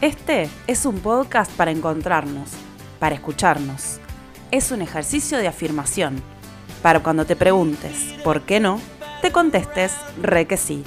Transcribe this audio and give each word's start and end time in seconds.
Este 0.00 0.48
es 0.66 0.86
un 0.86 0.98
podcast 1.00 1.52
para 1.52 1.70
encontrarnos, 1.70 2.48
para 2.98 3.14
escucharnos. 3.14 4.00
Es 4.50 4.70
un 4.70 4.80
ejercicio 4.80 5.36
de 5.36 5.46
afirmación, 5.46 6.22
para 6.80 7.00
cuando 7.00 7.26
te 7.26 7.36
preguntes 7.36 8.14
¿por 8.24 8.40
qué 8.40 8.60
no? 8.60 8.80
te 9.20 9.30
contestes 9.30 9.92
re 10.22 10.46
que 10.46 10.56
sí. 10.56 10.84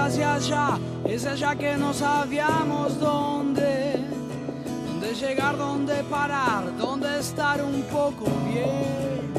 Hacia 0.00 0.34
allá, 0.34 0.78
es 1.04 1.26
allá 1.26 1.54
que 1.54 1.76
no 1.76 1.92
sabíamos 1.92 2.98
dónde, 2.98 4.04
dónde 4.86 5.14
llegar, 5.14 5.56
dónde 5.56 6.02
parar, 6.04 6.76
dónde 6.76 7.18
estar 7.18 7.62
un 7.62 7.82
poco 7.82 8.24
bien. 8.52 9.32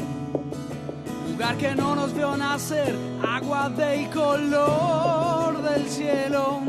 Lugar 1.30 1.56
que 1.56 1.74
no 1.74 1.94
nos 1.96 2.14
vio 2.14 2.36
nacer, 2.36 2.94
agua 3.26 3.68
del 3.70 4.08
color 4.10 5.62
del 5.62 5.88
cielo, 5.88 6.60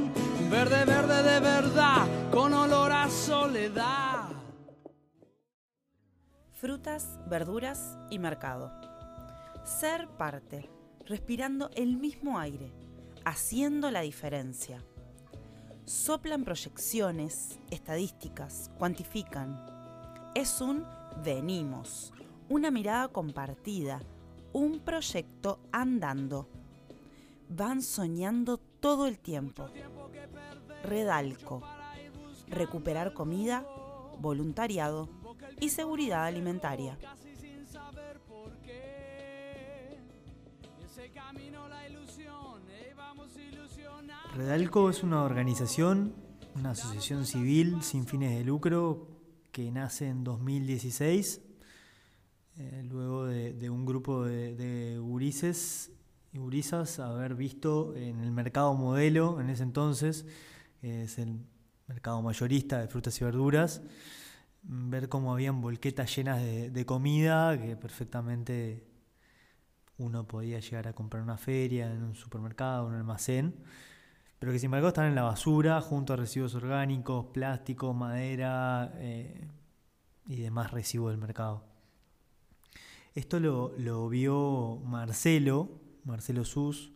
verde, 0.49 0.85
verde 0.85 1.23
de 1.23 1.39
verdad, 1.39 2.07
con 2.31 2.53
olor 2.53 2.91
a 2.91 3.09
soledad. 3.09 4.29
Frutas, 6.53 7.19
verduras 7.27 7.97
y 8.09 8.19
mercado. 8.19 8.71
Ser 9.65 10.07
parte, 10.07 10.69
respirando 11.05 11.69
el 11.75 11.97
mismo 11.97 12.39
aire, 12.39 12.71
haciendo 13.25 13.91
la 13.91 14.01
diferencia. 14.01 14.83
Soplan 15.85 16.43
proyecciones, 16.43 17.59
estadísticas, 17.69 18.71
cuantifican. 18.77 19.59
Es 20.35 20.61
un 20.61 20.85
venimos, 21.23 22.13
una 22.49 22.71
mirada 22.71 23.07
compartida, 23.09 24.01
un 24.53 24.79
proyecto 24.79 25.59
andando. 25.71 26.49
Van 27.49 27.81
soñando 27.81 28.57
todo 28.57 29.07
el 29.07 29.19
tiempo. 29.19 29.67
Redalco. 30.83 31.61
Recuperar 32.47 33.13
comida, 33.13 33.65
voluntariado 34.19 35.09
y 35.59 35.69
seguridad 35.69 36.25
alimentaria. 36.25 36.97
Redalco 44.35 44.89
es 44.89 45.03
una 45.03 45.21
organización, 45.21 46.15
una 46.55 46.71
asociación 46.71 47.27
civil 47.27 47.83
sin 47.83 48.07
fines 48.07 48.35
de 48.35 48.43
lucro 48.43 49.07
que 49.51 49.69
nace 49.71 50.07
en 50.07 50.23
2016, 50.23 51.39
eh, 52.57 52.83
luego 52.89 53.25
de, 53.25 53.53
de 53.53 53.69
un 53.69 53.85
grupo 53.85 54.25
de, 54.25 54.55
de 54.55 54.97
gurises 54.97 55.91
y 56.31 56.39
gurisas 56.39 56.97
haber 56.97 57.35
visto 57.35 57.95
en 57.95 58.21
el 58.21 58.31
mercado 58.31 58.73
modelo 58.73 59.39
en 59.39 59.51
ese 59.51 59.61
entonces, 59.61 60.25
que 60.81 61.03
es 61.03 61.19
el 61.19 61.37
mercado 61.87 62.19
mayorista 62.23 62.79
de 62.79 62.87
frutas 62.87 63.21
y 63.21 63.23
verduras, 63.23 63.83
ver 64.63 65.09
cómo 65.09 65.31
habían 65.31 65.61
volquetas 65.61 66.15
llenas 66.15 66.41
de, 66.41 66.71
de 66.71 66.85
comida 66.87 67.61
que 67.61 67.75
perfectamente 67.75 68.83
uno 69.99 70.25
podía 70.27 70.59
llegar 70.59 70.87
a 70.87 70.93
comprar 70.93 71.21
en 71.21 71.25
una 71.25 71.37
feria, 71.37 71.93
en 71.93 72.01
un 72.01 72.15
supermercado, 72.15 72.87
en 72.87 72.93
un 72.93 72.99
almacén, 72.99 73.53
pero 74.43 74.51
que 74.51 74.59
sin 74.59 74.67
embargo 74.67 74.89
están 74.89 75.05
en 75.05 75.15
la 75.15 75.23
basura 75.23 75.79
junto 75.79 76.11
a 76.11 76.15
residuos 76.17 76.53
orgánicos, 76.53 77.27
plásticos, 77.27 77.95
madera 77.95 78.91
eh, 78.95 79.47
y 80.27 80.35
demás 80.35 80.71
residuos 80.71 81.11
del 81.11 81.17
mercado. 81.17 81.63
Esto 83.15 83.39
lo, 83.39 83.71
lo 83.77 84.09
vio 84.09 84.81
Marcelo, 84.83 85.79
Marcelo 86.03 86.43
Sus, 86.43 86.91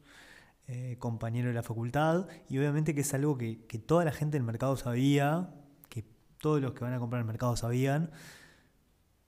eh, 0.67 0.97
compañero 0.99 1.47
de 1.47 1.53
la 1.53 1.63
facultad, 1.63 2.27
y 2.49 2.57
obviamente 2.57 2.93
que 2.93 2.99
es 2.99 3.13
algo 3.13 3.37
que, 3.37 3.65
que 3.65 3.79
toda 3.79 4.03
la 4.03 4.11
gente 4.11 4.35
del 4.35 4.43
mercado 4.43 4.75
sabía, 4.75 5.49
que 5.87 6.03
todos 6.41 6.59
los 6.59 6.73
que 6.73 6.83
van 6.83 6.95
a 6.95 6.99
comprar 6.99 7.21
el 7.21 7.27
mercado 7.27 7.55
sabían, 7.55 8.11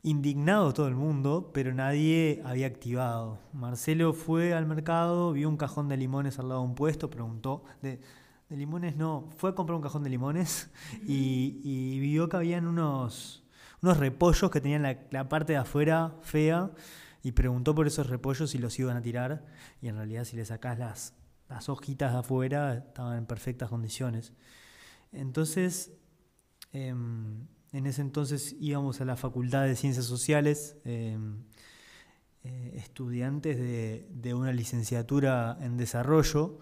indignado 0.02 0.74
todo 0.74 0.88
el 0.88 0.96
mundo, 0.96 1.52
pero 1.54 1.74
nadie 1.74 2.42
había 2.46 2.68
activado. 2.68 3.40
Marcelo 3.54 4.14
fue 4.14 4.54
al 4.54 4.66
mercado, 4.66 5.34
vio 5.34 5.50
un 5.50 5.58
cajón 5.58 5.90
de 5.90 5.98
limones 5.98 6.40
al 6.40 6.50
lado 6.50 6.62
de 6.62 6.68
un 6.68 6.76
puesto, 6.76 7.10
preguntó, 7.10 7.64
de, 7.82 8.00
limones 8.50 8.96
no, 8.96 9.30
fue 9.38 9.52
a 9.52 9.56
comprar 9.56 9.76
un 9.76 9.82
cajón 9.82 10.04
de 10.04 10.10
limones 10.10 10.72
y, 11.06 12.00
vio 12.00 12.30
que 12.30 12.38
habían 12.38 12.68
unos, 12.68 13.44
unos 13.82 13.98
repollos 13.98 14.50
que 14.50 14.62
tenían 14.62 14.84
la, 14.84 14.98
la 15.12 15.30
parte 15.30 15.54
de 15.54 15.60
afuera 15.60 16.16
fea 16.22 16.72
y 17.22 17.34
preguntó 17.34 17.76
por 17.76 17.86
esos 17.86 18.08
repollos 18.08 18.52
si 18.52 18.58
los 18.58 18.80
iban 18.80 18.98
a 18.98 19.02
tirar 19.02 19.46
y 19.82 19.90
en 19.90 19.98
realidad 19.98 20.24
si 20.24 20.38
le 20.38 20.46
sacás 20.46 20.80
las, 20.80 21.14
las 21.50 21.68
hojitas 21.68 22.14
de 22.14 22.20
afuera 22.20 22.86
estaban 22.88 23.18
en 23.18 23.26
perfectas 23.26 23.70
condiciones. 23.70 24.34
Entonces, 25.12 25.92
em, 26.72 27.48
en 27.72 27.86
ese 27.86 28.02
entonces 28.02 28.56
íbamos 28.60 29.02
a 29.02 29.06
la 29.06 29.16
Facultad 29.16 29.66
de 29.66 29.76
Ciencias 29.76 30.06
Sociales, 30.06 30.78
eh, 30.86 31.18
eh, 32.44 32.74
estudiantes 32.78 33.58
de, 33.58 34.34
una 34.34 34.52
licenciatura 34.52 35.58
en 35.62 35.78
desarrollo, 35.78 36.60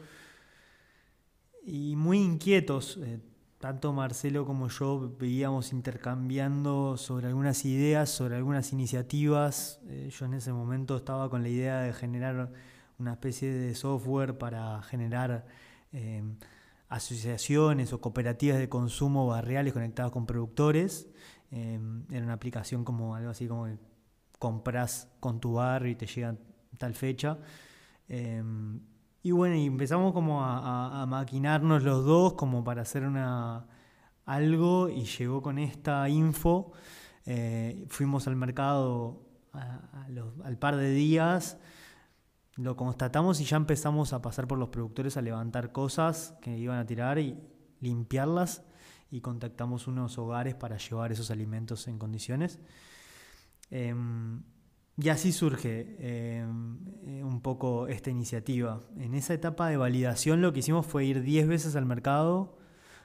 y 1.66 1.96
muy 1.96 2.20
inquietos, 2.20 2.98
eh, 3.02 3.20
tanto 3.60 3.92
Marcelo 3.94 4.46
como 4.46 4.70
yo 4.70 5.16
veíamos 5.20 5.74
intercambiando 5.74 6.98
sobre 6.98 7.28
algunas 7.28 7.66
ideas, 7.66 8.10
sobre 8.10 8.36
algunas 8.36 8.72
iniciativas. 8.72 9.80
yo 10.10 10.26
en 10.26 10.36
ese 10.36 10.54
momento 10.54 10.96
estaba 10.98 11.30
con 11.30 11.42
la 11.42 11.50
idea 11.50 11.82
de 11.82 11.94
generar 11.94 12.52
una 13.00 13.14
especie 13.14 13.52
de 13.52 13.74
software 13.76 14.38
para 14.38 14.82
generar 14.84 15.46
asociaciones 16.90 17.92
o 17.94 18.02
cooperativas 18.02 18.60
de 18.60 18.70
consumo 18.70 19.28
barriales 19.28 19.74
conectadas 19.74 20.12
con 20.12 20.26
productores. 20.26 21.10
Eh, 21.52 21.80
era 22.12 22.24
una 22.24 22.34
aplicación 22.34 22.84
como 22.84 23.16
algo 23.16 23.30
así 23.30 23.48
como 23.48 23.66
que 23.66 23.78
compras 24.40 25.10
con 25.20 25.40
tu 25.40 25.54
barrio 25.54 25.92
y 25.92 25.96
te 25.96 26.06
llega 26.06 26.36
tal 26.78 26.94
fecha. 26.94 27.40
Eh, 28.08 28.44
y 29.24 29.32
bueno, 29.32 29.56
y 29.56 29.66
empezamos 29.66 30.14
como 30.14 30.44
a, 30.44 31.06
maquinarnos 31.08 31.84
los 31.84 32.06
dos 32.06 32.34
como 32.34 32.64
para 32.64 32.84
hacer 32.84 33.04
una 33.04 33.68
algo 34.26 34.90
y 34.90 35.04
llegó 35.04 35.42
con 35.42 35.58
esta 35.58 36.08
info. 36.08 36.72
Eh, 37.26 37.86
fuimos 37.90 38.28
al 38.28 38.38
mercado 38.38 39.22
al 39.54 40.58
par 40.58 40.78
de 40.78 40.92
días 40.92 41.58
lo 42.58 42.76
constatamos 42.76 43.40
y 43.40 43.46
ya 43.46 43.58
empezamos 43.58 44.14
a 44.14 44.22
pasar 44.22 44.48
por 44.48 44.58
los 44.58 44.70
productores 44.70 45.16
a 45.16 45.22
levantar 45.22 45.72
cosas 45.72 46.36
que 46.42 46.58
iban 46.58 46.80
a 46.80 46.86
tirar 46.86 47.20
y 47.20 47.40
limpiarlas 47.82 48.64
y 49.12 49.22
contactamos 49.22 49.88
unos 49.88 50.18
hogares 50.18 50.56
para 50.56 50.78
llevar 50.78 51.12
esos 51.12 51.30
alimentos 51.30 51.88
en 51.88 52.00
condiciones. 52.00 52.60
Eh, 53.70 53.94
y 55.00 55.10
así 55.10 55.32
surge 55.32 55.96
eh, 56.00 56.44
un 56.44 57.42
poco 57.44 57.88
esta 57.88 58.10
iniciativa. 58.10 58.82
En 58.98 59.14
esa 59.14 59.36
etapa 59.36 59.70
de 59.70 59.78
validación 59.78 60.42
lo 60.42 60.52
que 60.52 60.60
hicimos 60.60 60.88
fue 60.88 61.06
ir 61.06 61.22
10 61.22 61.48
veces 61.48 61.76
al 61.76 61.86
mercado 61.86 62.58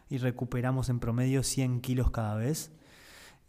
y 0.09 0.17
recuperamos 0.17 0.89
en 0.89 0.99
promedio 0.99 1.43
100 1.43 1.83
kilos 1.83 2.11
cada 2.11 2.37
vez. 2.37 2.73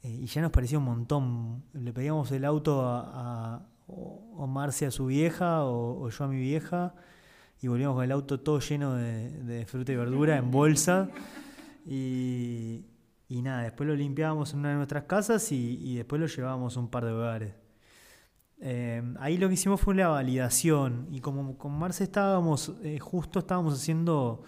Eh, 0.01 0.09
y 0.09 0.25
ya 0.25 0.41
nos 0.41 0.51
parecía 0.51 0.79
un 0.79 0.83
montón. 0.83 1.63
Le 1.71 1.93
pedíamos 1.93 2.29
el 2.33 2.43
auto 2.43 2.85
a 2.85 3.65
o 3.87 4.47
Marcia 4.47 4.87
a 4.87 4.91
su 4.91 5.05
vieja 5.05 5.63
o, 5.63 6.09
yo 6.09 6.23
a 6.23 6.27
mi 6.27 6.39
vieja 6.39 6.93
y 7.61 7.67
volvíamos 7.67 7.95
con 7.95 8.03
el 8.03 8.11
auto 8.11 8.39
todo 8.39 8.59
lleno 8.59 8.95
de, 8.95 9.65
fruta 9.67 9.91
y 9.91 9.95
verdura 9.95 10.37
en 10.37 10.51
bolsa 10.51 11.09
y, 11.85 12.85
y, 13.27 13.41
nada, 13.41 13.63
después 13.63 13.87
lo 13.87 13.95
limpiábamos 13.95 14.53
en 14.53 14.59
una 14.59 14.69
de 14.69 14.75
nuestras 14.75 15.03
casas 15.03 15.51
y, 15.51 15.79
y 15.81 15.95
después 15.95 16.19
lo 16.19 16.27
llevábamos 16.27 16.75
a 16.77 16.79
un 16.79 16.89
par 16.89 17.05
de 17.05 17.11
hogares. 17.11 17.53
Eh, 18.65 19.03
ahí 19.19 19.37
lo 19.37 19.49
que 19.49 19.55
hicimos 19.55 19.81
fue 19.81 19.93
la 19.93 20.07
validación 20.07 21.07
y 21.11 21.19
como 21.19 21.57
con 21.57 21.73
Marcia 21.73 22.05
estábamos, 22.05 22.73
eh, 22.81 22.97
justo 22.97 23.39
estábamos 23.39 23.73
haciendo 23.73 24.43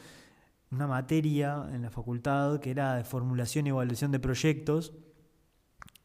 una 0.71 0.87
materia 0.87 1.65
en 1.73 1.81
la 1.81 1.89
facultad 1.89 2.61
que 2.61 2.71
era 2.71 2.95
de 2.95 3.03
formulación 3.03 3.67
y 3.67 3.71
evaluación 3.71 4.13
de 4.13 4.19
proyectos 4.19 4.93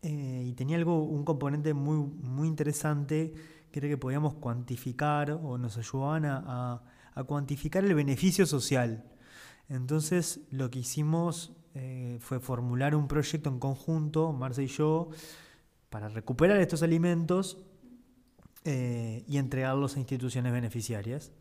eh, 0.03 0.45
y 0.47 0.53
tenía 0.55 0.77
algo, 0.77 1.03
un 1.05 1.25
componente 1.25 1.75
muy, 1.75 1.99
muy 1.99 2.49
interesante 2.49 3.35
que 3.71 3.79
era 3.79 3.89
que 3.89 3.99
podíamos 3.99 4.35
cuantificar 4.35 5.31
o 5.31 5.59
nos 5.59 5.77
ayudaban 5.77 6.25
a, 6.25 6.83
cuantificar 7.27 7.85
el 7.85 7.95
beneficio 7.95 8.47
social. 8.47 9.05
Entonces 9.69 10.41
lo 10.51 10.71
que 10.71 10.79
hicimos 10.79 11.53
eh, 11.75 12.17
fue 12.21 12.41
formular 12.41 12.95
un 12.95 13.07
proyecto 13.09 13.51
en 13.51 13.59
conjunto, 13.59 14.33
Marce 14.33 14.63
y 14.63 14.69
yo, 14.69 15.11
para 15.91 16.09
recuperar 16.09 16.59
estos 16.61 16.83
alimentos 16.83 17.59
eh, 18.65 19.23
y 19.29 19.37
entregarlos 19.37 19.97
a 19.97 19.99
instituciones 19.99 20.53
beneficiarias. 20.53 21.33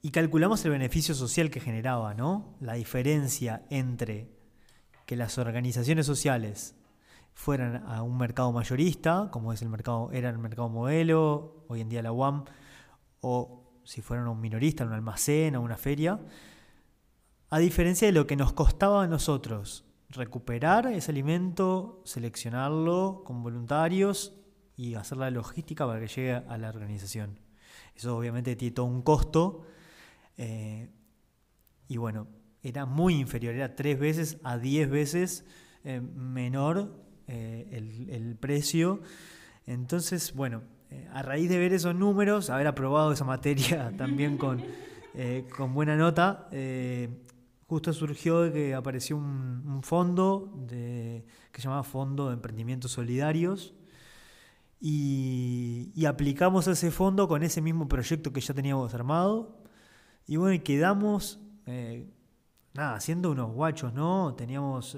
Y 0.00 0.10
calculamos 0.10 0.64
el 0.64 0.70
beneficio 0.72 1.14
social 1.14 1.50
que 1.50 1.60
generaba, 1.60 2.14
¿no? 2.14 2.56
La 2.60 2.74
diferencia 2.74 3.64
entre 3.68 4.37
que 5.08 5.16
las 5.16 5.38
organizaciones 5.38 6.04
sociales 6.04 6.76
fueran 7.32 7.82
a 7.86 8.02
un 8.02 8.18
mercado 8.18 8.52
mayorista, 8.52 9.30
como 9.32 9.54
es 9.54 9.62
el 9.62 9.70
mercado, 9.70 10.10
era 10.12 10.28
el 10.28 10.36
mercado 10.36 10.68
modelo, 10.68 11.64
hoy 11.68 11.80
en 11.80 11.88
día 11.88 12.02
la 12.02 12.12
UAM, 12.12 12.44
o 13.22 13.80
si 13.84 14.02
fueran 14.02 14.26
a 14.26 14.30
un 14.30 14.40
minorista, 14.42 14.84
a 14.84 14.86
un 14.86 14.92
almacén, 14.92 15.54
a 15.54 15.60
una 15.60 15.78
feria, 15.78 16.20
a 17.48 17.58
diferencia 17.58 18.06
de 18.06 18.12
lo 18.12 18.26
que 18.26 18.36
nos 18.36 18.52
costaba 18.52 19.02
a 19.02 19.06
nosotros 19.06 19.86
recuperar 20.10 20.86
ese 20.88 21.10
alimento, 21.10 22.02
seleccionarlo 22.04 23.22
con 23.24 23.42
voluntarios 23.42 24.34
y 24.76 24.94
hacer 24.94 25.16
la 25.16 25.30
logística 25.30 25.86
para 25.86 26.00
que 26.00 26.08
llegue 26.08 26.34
a 26.34 26.58
la 26.58 26.68
organización. 26.68 27.40
Eso 27.94 28.14
obviamente 28.14 28.56
tiene 28.56 28.74
todo 28.74 28.84
un 28.84 29.00
costo. 29.00 29.62
Eh, 30.36 30.90
y 31.88 31.96
bueno, 31.96 32.26
era 32.68 32.86
muy 32.86 33.14
inferior, 33.14 33.54
era 33.54 33.74
tres 33.74 33.98
veces 33.98 34.38
a 34.42 34.58
diez 34.58 34.88
veces 34.88 35.44
eh, 35.84 36.00
menor 36.00 36.94
eh, 37.26 37.68
el, 38.10 38.36
precio. 38.36 39.00
Entonces, 39.66 40.32
bueno, 40.34 40.62
a 41.12 41.22
raíz 41.22 41.48
de 41.48 41.58
ver 41.58 41.72
esos 41.72 41.94
números, 41.94 42.50
haber 42.50 42.66
aprobado 42.66 43.12
esa 43.12 43.24
materia 43.24 43.92
también 43.98 44.38
con, 44.38 44.62
con 45.56 45.74
buena 45.74 45.96
nota, 45.96 46.48
justo 47.66 47.92
surgió 47.92 48.50
que 48.52 48.74
apareció 48.74 49.16
un, 49.16 49.80
fondo 49.82 50.66
que 50.68 51.24
se 51.52 51.62
llamaba 51.62 51.82
Fondo 51.82 52.28
de 52.28 52.34
Emprendimientos 52.34 52.92
Solidarios 52.92 53.74
y, 54.80 56.04
aplicamos 56.06 56.66
ese 56.68 56.90
fondo 56.90 57.28
con 57.28 57.42
ese 57.42 57.60
mismo 57.60 57.88
proyecto 57.88 58.32
que 58.32 58.40
ya 58.40 58.54
teníamos 58.54 58.94
armado 58.94 59.58
y 60.26 60.36
bueno, 60.36 60.62
quedamos, 60.62 61.40
eh, 61.66 62.06
nada, 62.78 63.00
siendo 63.00 63.32
unos 63.32 63.52
guachos, 63.52 63.92
¿no? 63.92 64.34
Teníamos 64.36 64.96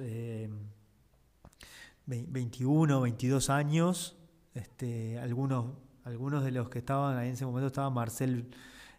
21, 2.06 2.98
eh, 2.98 3.00
22 3.00 3.48
años, 3.48 4.18
este, 4.52 5.18
algunos, 5.18 5.78
algunos 6.04 6.44
de 6.44 6.50
los 6.50 6.68
que 6.68 6.80
estaban 6.80 7.16
ahí 7.16 7.28
en 7.28 7.34
ese 7.34 7.46
momento 7.46 7.68
estaba 7.68 7.88
Marcel, 7.88 8.50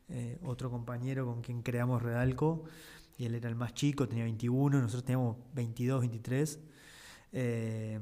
eh, 0.10 0.40
otro 0.42 0.72
compañero 0.72 1.28
con 1.28 1.42
quien 1.42 1.62
creamos 1.62 2.02
Redalco, 2.02 2.64
y 3.20 3.26
él 3.26 3.36
era 3.36 3.50
el 3.50 3.56
más 3.56 3.76
chico, 3.76 4.08
tenía 4.08 4.24
21, 4.24 4.82
nosotros 4.82 5.04
teníamos 5.04 5.38
22, 5.54 6.02
23. 6.02 6.60
Eh, 7.34 8.00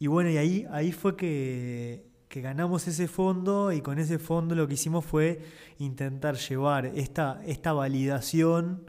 y 0.00 0.06
bueno, 0.08 0.28
y 0.28 0.38
ahí, 0.38 0.66
ahí 0.72 0.90
fue 0.90 1.14
que, 1.16 2.10
ganamos 2.34 2.88
ese 2.88 3.06
fondo 3.06 3.72
y 3.72 3.82
con 3.82 3.98
ese 3.98 4.18
fondo 4.18 4.54
lo 4.54 4.66
que 4.66 4.74
hicimos 4.74 5.04
fue 5.04 5.44
intentar 5.78 6.36
llevar 6.36 6.86
esta, 6.86 7.42
esta 7.44 7.74
validación 7.74 8.86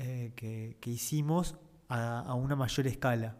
eh, 0.00 0.32
que, 0.34 0.90
hicimos 0.90 1.56
a, 1.88 2.34
una 2.34 2.56
mayor 2.56 2.86
escala. 2.86 3.36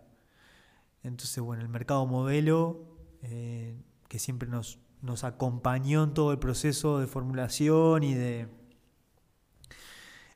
Entonces, 1.02 1.42
bueno, 1.42 1.62
el 1.62 1.68
mercado 1.68 2.06
modelo, 2.06 2.98
eh, 3.22 3.82
que 4.08 4.18
siempre 4.18 4.48
nos, 4.48 4.78
acompañó 5.24 6.04
en 6.04 6.14
todo 6.14 6.32
el 6.32 6.38
proceso 6.38 7.00
de 7.00 7.06
formulación 7.06 8.02
y 8.02 8.14
de 8.14 8.48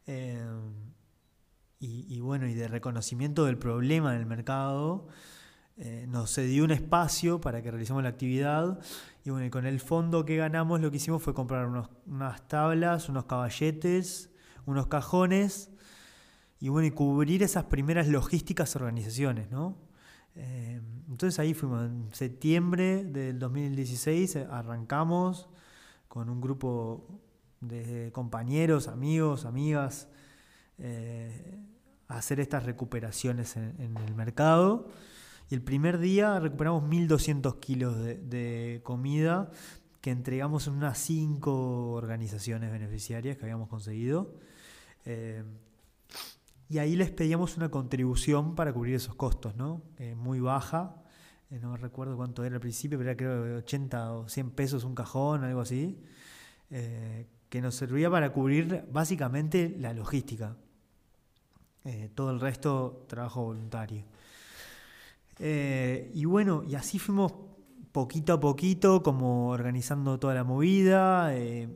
Em, 0.07 0.93
y, 1.81 2.21
bueno, 2.21 2.47
y 2.47 2.55
de 2.55 2.67
reconocimiento 2.67 3.45
del 3.45 3.59
problema 3.59 4.15
en 4.15 4.21
el 4.21 4.27
mercado, 4.27 5.07
eh, 5.77 6.07
nos 6.09 6.33
cedió 6.33 6.65
un 6.65 6.71
espacio 6.71 7.43
para 7.43 7.63
que 7.63 7.71
realicemos 7.71 8.03
la 8.03 8.09
actividad. 8.09 8.79
Y 9.23 9.29
bueno, 9.31 9.51
con 9.51 9.67
el 9.67 9.81
fondo 9.81 10.25
que 10.25 10.37
ganamos 10.37 10.81
lo 10.81 10.91
que 10.91 10.97
hicimos 10.97 11.23
fue 11.23 11.35
comprar 11.35 11.67
unas 12.07 12.49
tablas, 12.49 13.11
unos 13.11 13.27
caballetes, 13.27 14.31
unos 14.65 14.87
cajones 14.87 15.74
y 16.61 16.69
bueno, 16.69 16.87
y 16.87 16.91
cubrir 16.91 17.43
esas 17.43 17.65
primeras 17.65 18.09
logísticas 18.09 18.75
organizaciones, 18.77 19.51
¿no? 19.51 19.77
Em, 20.35 20.83
entonces 21.09 21.39
ahí 21.39 21.55
fuimos, 21.55 21.85
en 21.85 22.09
septiembre 22.13 23.05
del 23.05 23.39
2016 23.39 24.37
arrancamos 24.37 25.49
con 26.09 26.29
un 26.29 26.41
grupo 26.41 27.07
de 27.61 28.11
compañeros, 28.13 28.89
amigos, 28.89 29.45
amigas, 29.45 30.09
eh, 30.79 31.59
hacer 32.09 32.41
estas 32.41 32.65
recuperaciones 32.65 33.57
en, 33.57 33.97
el 33.97 34.15
mercado. 34.15 34.89
Y 35.51 35.55
el 35.55 35.63
primer 35.63 35.99
día 35.99 36.41
recuperamos 36.41 36.85
1.200 36.85 37.61
kilos 37.61 37.97
de, 37.99 38.81
comida 38.83 39.51
que 40.01 40.11
entregamos 40.11 40.67
en 40.67 40.75
unas 40.75 40.99
cinco 40.99 41.93
organizaciones 41.93 42.71
beneficiarias 42.71 43.37
que 43.37 43.45
habíamos 43.45 43.69
conseguido. 43.69 44.35
Eh, 45.07 45.43
y 46.75 46.79
ahí 46.79 46.97
les 46.97 47.11
pedíamos 47.11 47.57
una 47.57 47.71
contribución 47.71 48.55
para 48.55 48.73
cubrir 48.73 48.97
esos 48.97 49.15
costos, 49.15 49.57
¿no? 49.57 49.83
Eh, 49.99 50.15
muy 50.15 50.41
baja, 50.41 50.97
no 51.51 51.77
recuerdo 51.77 52.17
cuánto 52.17 52.45
era 52.45 52.57
al 52.57 52.61
principio, 52.61 52.99
pero 52.99 53.11
era 53.11 53.17
creo 53.17 53.59
80 53.59 54.13
o 54.13 54.29
100 54.29 54.51
pesos 54.51 54.83
un 54.83 54.95
cajón, 54.95 55.45
algo 55.45 55.61
así, 55.61 56.01
que 56.69 57.61
nos 57.61 57.77
servía 57.77 58.11
para 58.11 58.33
cubrir 58.33 58.85
básicamente 58.91 59.77
la 59.79 59.93
logística. 59.93 60.57
Eh, 61.85 62.11
todo 62.15 62.31
el 62.31 62.41
resto 62.41 63.05
trabajo 63.09 63.45
voluntario. 63.45 64.05
Eh, 65.39 66.11
y 66.15 66.25
bueno, 66.25 66.65
y 66.67 66.75
así 66.77 66.99
fuimos 66.99 67.33
poquito 67.93 68.33
a 68.33 68.41
poquito, 68.41 69.03
como 69.03 69.51
organizando 69.51 70.19
toda 70.19 70.35
la 70.35 70.45
movida. 70.45 71.37
Eh, 71.37 71.69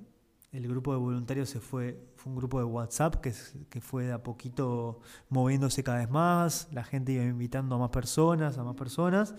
el 0.53 0.67
grupo 0.69 0.93
de 0.93 0.99
voluntarios 0.99 1.49
se 1.49 1.61
fue, 1.61 1.99
fue 2.17 2.33
un 2.33 2.39
grupo 2.39 2.59
de 2.59 2.65
WhatsApp 2.65 3.17
que, 3.17 3.33
fue 3.81 4.05
de 4.05 4.13
a 4.13 4.23
poquito 4.23 5.01
moviéndose 5.29 5.83
cada 5.83 5.99
vez 5.99 6.11
más. 6.11 6.69
La 6.73 6.85
gente 6.85 7.13
iba 7.13 7.25
invitando 7.25 7.77
a 7.77 7.79
más 7.79 7.91
personas, 7.91 8.59
a 8.59 8.65
más 8.65 8.75
personas. 8.75 9.35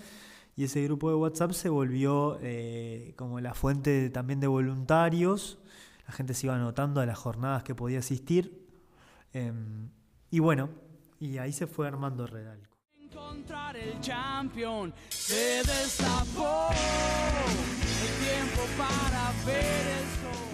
Y 0.55 0.65
ese 0.65 0.83
grupo 0.83 1.09
de 1.09 1.15
WhatsApp 1.15 1.51
se 1.51 1.69
volvió 1.69 2.39
como 3.15 3.39
la 3.39 3.53
fuente 3.53 4.09
también 4.09 4.39
de 4.39 4.47
voluntarios 4.47 5.59
la 6.09 6.15
gente 6.15 6.33
se 6.33 6.47
iba 6.47 6.55
anotando 6.55 7.01
a 7.01 7.05
las 7.05 7.19
jornadas 7.19 7.61
que 7.61 7.75
podía 7.75 7.99
asistir. 7.99 8.67
Em, 9.31 9.91
y 10.31 10.39
bueno, 10.39 10.71
y 11.19 11.37
ahí 11.37 11.53
se 11.53 11.67
fue 11.67 11.87
armando 11.87 12.25
Redalco. 12.25 12.75
Encontrar 12.99 13.77
el 13.77 14.01
champion 14.01 14.91
se 15.09 15.61
tiempo 18.29 18.61
para 18.77 19.31
ver 19.45 19.99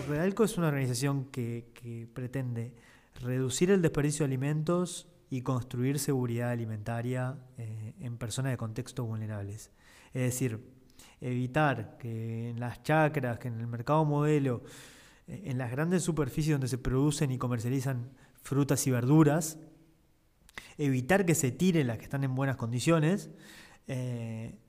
Redalco 0.08 0.44
es 0.44 0.58
una 0.58 0.68
organización 0.68 1.26
que, 1.26 2.08
pretende 2.14 2.74
reducir 3.22 3.72
el 3.72 3.82
desperdicio 3.82 4.20
de 4.20 4.26
alimentos 4.26 5.08
y 5.30 5.42
construir 5.42 6.00
seguridad 6.00 6.52
alimentaria 6.52 7.38
eh, 7.58 7.94
en 8.00 8.18
personas 8.18 8.52
de 8.52 8.58
contextos 8.58 9.06
vulnerables. 9.08 9.72
Es 10.14 10.22
decir, 10.22 10.60
evitar 11.22 11.98
que 11.98 12.50
en 12.50 12.60
las 12.60 12.84
chacras, 12.84 13.40
que 13.40 13.48
en 13.48 13.60
el 13.60 13.68
mercado 13.68 14.06
modelo, 14.06 14.64
eh, 15.28 15.44
en 15.46 15.58
las 15.58 15.72
grandes 15.72 16.04
superficies 16.04 16.54
donde 16.54 16.68
se 16.68 16.78
producen 16.78 17.32
y 17.32 17.38
comercializan 17.38 18.12
frutas 18.42 18.86
y 18.86 18.92
verduras, 18.92 19.58
evitar 20.78 21.26
que 21.26 21.34
se 21.34 21.52
tiren 21.52 21.88
las 21.88 21.98
que 21.98 22.04
están 22.04 22.24
en 22.24 22.36
buenas 22.36 22.58
condiciones, 22.58 23.32
eh, 23.88 24.60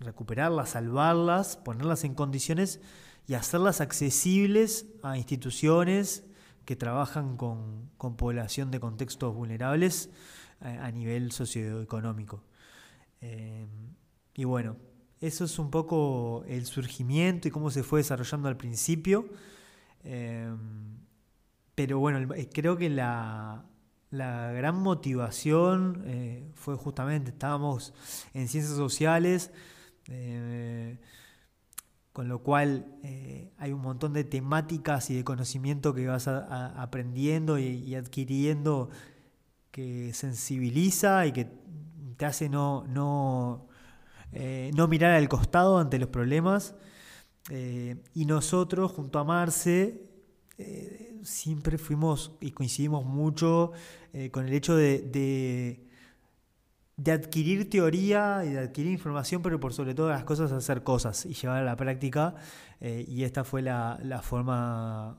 recuperarlas, 0.00 0.70
salvarlas, 0.70 1.56
ponerlas 1.56 2.04
en 2.04 2.14
condiciones 2.14 2.80
y 3.26 3.34
hacerlas 3.34 3.80
accesibles 3.80 4.86
a 5.02 5.16
instituciones 5.16 6.24
que 6.64 6.76
trabajan 6.76 7.36
con, 7.36 7.90
población 8.16 8.70
de 8.70 8.80
contextos 8.80 9.34
vulnerables 9.34 10.10
eh, 10.62 10.78
a 10.80 10.90
nivel 10.90 11.32
socioeconómico. 11.32 12.42
y 14.34 14.44
bueno, 14.44 14.76
eso 15.20 15.44
es 15.44 15.58
un 15.58 15.70
poco 15.70 16.44
el 16.46 16.66
surgimiento 16.66 17.48
y 17.48 17.50
cómo 17.50 17.70
se 17.70 17.82
fue 17.82 18.00
desarrollando 18.00 18.48
al 18.48 18.56
principio. 18.56 19.28
Em, 20.04 20.98
pero 21.74 21.98
bueno, 21.98 22.34
eh, 22.34 22.48
creo 22.52 22.76
que 22.76 22.88
la, 22.88 23.64
gran 24.10 24.76
motivación 24.76 26.02
eh, 26.06 26.48
fue 26.54 26.76
justamente, 26.76 27.30
estábamos 27.30 27.92
en 28.32 28.48
ciencias 28.48 28.76
sociales, 28.76 29.50
eh, 30.08 30.98
con 32.12 32.28
lo 32.28 32.40
cual 32.40 32.86
hay 33.58 33.72
un 33.72 33.80
montón 33.80 34.12
de 34.12 34.24
temáticas 34.24 35.08
y 35.10 35.14
de 35.14 35.24
conocimiento 35.24 35.94
que 35.94 36.06
vas 36.08 36.26
aprendiendo 36.26 37.58
y, 37.58 37.94
adquiriendo 37.94 38.90
que 39.70 40.12
sensibiliza 40.14 41.26
y 41.26 41.32
que 41.32 41.48
te 42.16 42.26
hace 42.26 42.48
no, 42.48 42.84
no 42.88 43.68
eh, 44.32 44.70
no 44.74 44.88
mirar 44.88 45.12
al 45.12 45.28
costado 45.28 45.78
ante 45.78 45.98
los 45.98 46.08
problemas. 46.08 46.74
Eh, 47.50 47.96
y 48.14 48.26
nosotros, 48.26 48.92
junto 48.92 49.18
a 49.18 49.24
Marce, 49.24 50.02
eh, 50.58 51.18
siempre 51.22 51.78
fuimos 51.78 52.32
y 52.40 52.50
coincidimos 52.50 53.04
mucho 53.04 53.72
con 54.32 54.46
el 54.46 54.54
hecho 54.54 54.74
de 54.74 55.87
adquirir 57.06 57.70
teoría 57.70 58.42
y 58.44 58.50
de 58.50 58.58
adquirir 58.58 58.92
información, 58.92 59.42
pero 59.42 59.60
por 59.60 59.72
sobre 59.72 59.94
todo 59.94 60.08
las 60.10 60.24
cosas 60.24 60.52
hacer 60.52 60.82
cosas 60.82 61.24
y 61.26 61.34
llevar 61.34 61.58
a 61.58 61.64
la 61.64 61.76
práctica. 61.76 62.34
Eh, 62.80 63.04
y 63.08 63.24
esta 63.24 63.44
fue 63.44 63.62
la, 63.62 64.20
forma 64.22 65.18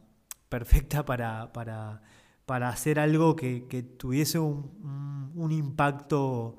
perfecta 0.50 1.05
para, 1.05 1.51
para, 1.53 2.01
para 2.45 2.69
hacer 2.69 3.00
algo 3.00 3.36
que, 3.36 3.62
tuviese 3.98 4.39
un, 4.39 5.51
impacto 5.51 6.57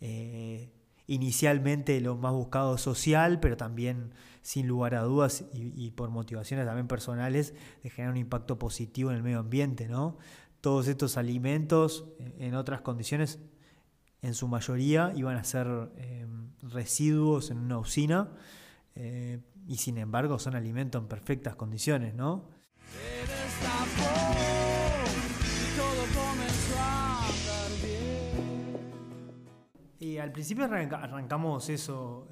eh, 0.00 0.72
inicialmente 1.06 2.00
lo 2.00 2.16
más 2.16 2.32
buscado 2.32 2.78
social, 2.78 3.40
pero 3.40 3.56
también 3.56 4.12
sin 4.40 4.66
lugar 4.66 4.94
a 4.94 5.02
dudas 5.02 5.44
y, 5.52 5.90
por 5.90 6.10
motivaciones 6.10 6.66
también 6.66 6.88
personales 6.88 7.54
de 7.82 7.90
generar 7.90 8.12
un 8.12 8.18
impacto 8.18 8.58
positivo 8.58 9.10
en 9.10 9.16
el 9.16 9.22
medio 9.22 9.38
ambiente, 9.38 9.88
¿no? 9.88 10.16
Todos 10.60 10.88
estos 10.88 11.16
alimentos 11.16 12.06
en 12.38 12.54
otras 12.54 12.80
condiciones, 12.80 13.40
en 14.22 14.34
su 14.34 14.48
mayoría, 14.48 15.12
iban 15.14 15.36
a 15.36 15.44
ser 15.44 15.90
eh, 15.96 16.26
residuos 16.62 17.50
en 17.50 17.58
una 17.58 17.78
usina 17.78 18.28
eh, 18.94 19.40
y 19.66 19.76
sin 19.76 19.98
embargo 19.98 20.38
son 20.38 20.54
alimentos 20.54 21.02
en 21.02 21.08
perfectas 21.08 21.56
condiciones, 21.56 22.14
¿no? 22.14 22.48
Y 29.98 30.18
al 30.18 30.32
principio 30.32 30.64
arrancamos 30.64 31.68
eso 31.68 32.28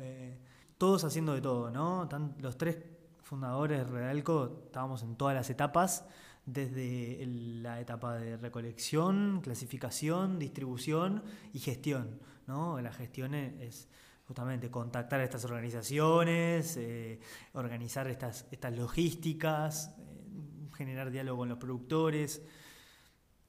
todos 0.80 1.04
haciendo 1.04 1.35
de 1.35 1.42
todo, 1.42 1.70
¿no? 1.70 2.09
los 2.38 2.56
tres 2.56 2.78
fundadores 3.23 3.80
de 3.80 3.85
Redalco 3.85 4.62
estábamos 4.64 5.02
en 5.02 5.14
todas 5.14 5.35
las 5.35 5.50
etapas, 5.50 6.06
desde 6.47 7.25
la 7.26 7.80
etapa 7.80 8.16
de 8.16 8.37
recolección, 8.37 9.40
clasificación, 9.42 10.38
distribución 10.38 11.23
y 11.52 11.61
gestión, 11.61 12.20
¿no? 12.47 12.80
La 12.80 12.92
gestión 12.92 13.35
es 13.35 13.88
justamente 14.30 14.70
contactar 14.70 15.18
a 15.18 15.25
estas 15.25 15.44
organizaciones, 15.44 16.76
eh, 16.76 17.18
organizar 17.52 18.06
estas, 18.06 18.47
estas 18.52 18.76
logísticas, 18.76 19.92
eh, 19.99 20.68
generar 20.76 21.11
diálogo 21.11 21.38
con 21.38 21.49
los 21.49 21.59
productores, 21.59 22.40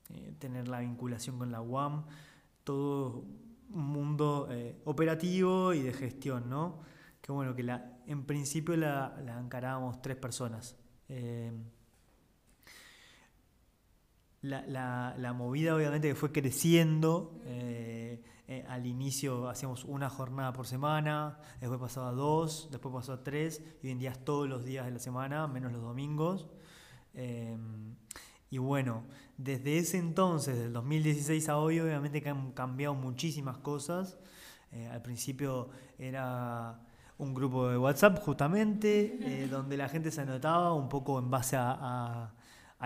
eh, 0.09 0.33
tener 0.39 0.67
la 0.67 0.79
vinculación 0.79 1.37
con 1.37 1.51
la 1.51 1.61
UAM, 1.61 2.05
todo 2.63 3.25
un 3.69 3.85
mundo 3.85 4.49
operativo 4.85 5.75
y 5.75 5.81
de 5.81 5.93
gestión, 5.93 6.49
¿no? 6.49 6.81
que 7.21 7.31
bueno, 7.31 7.55
que 7.55 7.61
la, 7.61 7.99
en 8.07 8.25
principio 8.25 8.75
la, 8.75 9.15
encarábamos 9.39 10.01
tres 10.01 10.17
personas. 10.17 10.75
Eh, 14.43 14.63
la, 14.67 15.33
movida 15.33 15.75
obviamente 15.75 16.07
que 16.07 16.15
fue 16.15 16.31
creciendo, 16.31 17.39
eh, 17.45 18.23
eh, 18.47 18.65
al 18.67 18.85
inicio 18.85 19.49
hacíamos 19.49 19.85
una 19.85 20.09
jornada 20.09 20.51
por 20.53 20.67
semana, 20.67 21.39
después 21.59 21.79
pasó 21.79 22.05
a 22.05 22.11
dos, 22.11 22.69
después 22.71 22.93
pasó 22.93 23.13
a 23.13 23.23
tres, 23.23 23.63
y 23.81 23.87
hoy 23.87 23.91
en 23.93 23.99
día 23.99 24.11
es 24.11 24.23
todos 24.25 24.49
los 24.49 24.65
días 24.65 24.85
de 24.85 24.91
la 24.91 24.99
semana, 24.99 25.47
menos 25.47 25.71
los 25.71 25.81
domingos. 25.81 26.47
y 28.49 28.57
bueno, 28.57 29.03
desde 29.37 29.77
ese 29.77 29.97
entonces, 29.97 30.57
del 30.57 30.73
2016 30.73 31.49
a 31.49 31.57
hoy, 31.57 31.79
obviamente 31.79 32.21
que 32.21 32.29
han 32.29 32.51
cambiado 32.51 32.95
muchísimas 32.95 33.57
cosas. 33.57 34.17
al 34.91 35.01
principio 35.01 35.69
era 35.97 36.79
un 37.21 37.35
grupo 37.35 37.69
de 37.69 37.77
WhatsApp 37.77 38.17
justamente, 38.17 39.19
eh, 39.21 39.47
donde 39.47 39.77
la 39.77 39.87
gente 39.87 40.09
se 40.09 40.21
anotaba 40.21 40.73
un 40.73 40.89
poco 40.89 41.19
en 41.19 41.29
base 41.29 41.55
a, 41.55 42.33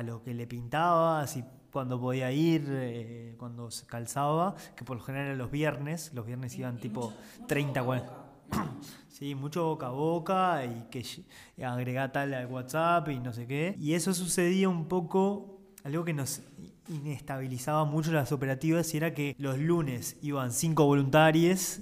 lo 0.04 0.24
que 0.24 0.34
le 0.34 0.48
pintaba, 0.48 1.22
así 1.22 1.44
cuando 1.72 2.00
podía 2.00 2.32
ir, 2.32 2.66
eh, 2.70 3.36
cuando 3.38 3.70
se 3.70 3.86
calzaba, 3.86 4.56
que 4.78 4.86
por 4.86 4.96
lo 4.96 5.04
general 5.04 5.28
eran 5.28 5.38
los 5.38 5.52
viernes, 5.52 6.12
los 6.14 6.26
viernes 6.26 6.58
iban 6.58 6.78
tipo 6.78 7.14
30, 7.48 7.84
40. 7.84 8.26
Sí, 9.10 9.34
mucho 9.34 9.64
boca 9.64 9.88
a 9.88 9.92
boca 9.92 10.66
y 10.66 10.90
que 10.92 11.06
agrega 11.64 12.12
tal 12.12 12.34
al 12.34 12.48
WhatsApp 12.48 13.08
y 13.10 13.20
no 13.20 13.32
sé 13.32 13.48
qué. 13.48 13.76
Y 13.80 13.94
eso 13.94 14.14
sucedía 14.14 14.68
un 14.68 14.90
poco, 14.90 15.62
algo 15.86 16.04
que 16.04 16.14
nos 16.14 16.42
inestabilizaba 16.90 17.86
mucho 17.86 18.12
las 18.12 18.32
operativas 18.32 18.94
y 18.94 18.98
era 18.98 19.14
que 19.14 19.36
los 19.40 19.58
lunes 19.58 20.18
iban 20.22 20.52
cinco 20.52 20.86
voluntarios 20.86 21.80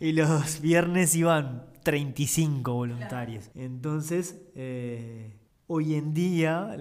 y, 0.00 0.12
los 0.12 0.60
viernes 0.60 1.14
iban 1.14 1.66
35 1.84 2.72
voluntarios. 2.72 3.50
Entonces, 3.54 4.40
eh, 4.56 5.37
hoy 5.68 5.94
en 5.94 6.12
día 6.12 6.76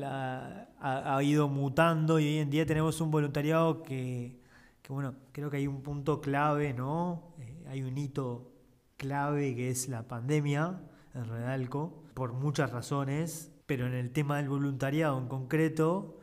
ha, 0.79 1.23
ido 1.23 1.47
mutando 1.47 2.19
y 2.19 2.25
hoy 2.25 2.37
en 2.39 2.49
día 2.49 2.65
tenemos 2.65 2.99
un 2.99 3.11
voluntariado 3.11 3.83
que, 3.83 4.41
bueno, 4.89 5.13
creo 5.31 5.51
que 5.51 5.57
hay 5.57 5.67
un 5.67 5.83
punto 5.83 6.19
clave, 6.19 6.73
¿no? 6.73 7.35
Eh, 7.39 7.65
hay 7.69 7.83
un 7.83 7.95
hito 7.97 8.51
clave 8.97 9.55
que 9.55 9.69
es 9.69 9.87
la 9.87 10.07
pandemia 10.07 10.81
en 11.13 11.25
Redalco, 11.25 12.03
por 12.15 12.33
muchas 12.33 12.71
razones, 12.71 13.51
pero 13.67 13.85
en 13.85 13.93
el 13.93 14.11
tema 14.11 14.37
del 14.37 14.49
voluntariado 14.49 15.19
en 15.19 15.27
concreto, 15.27 16.17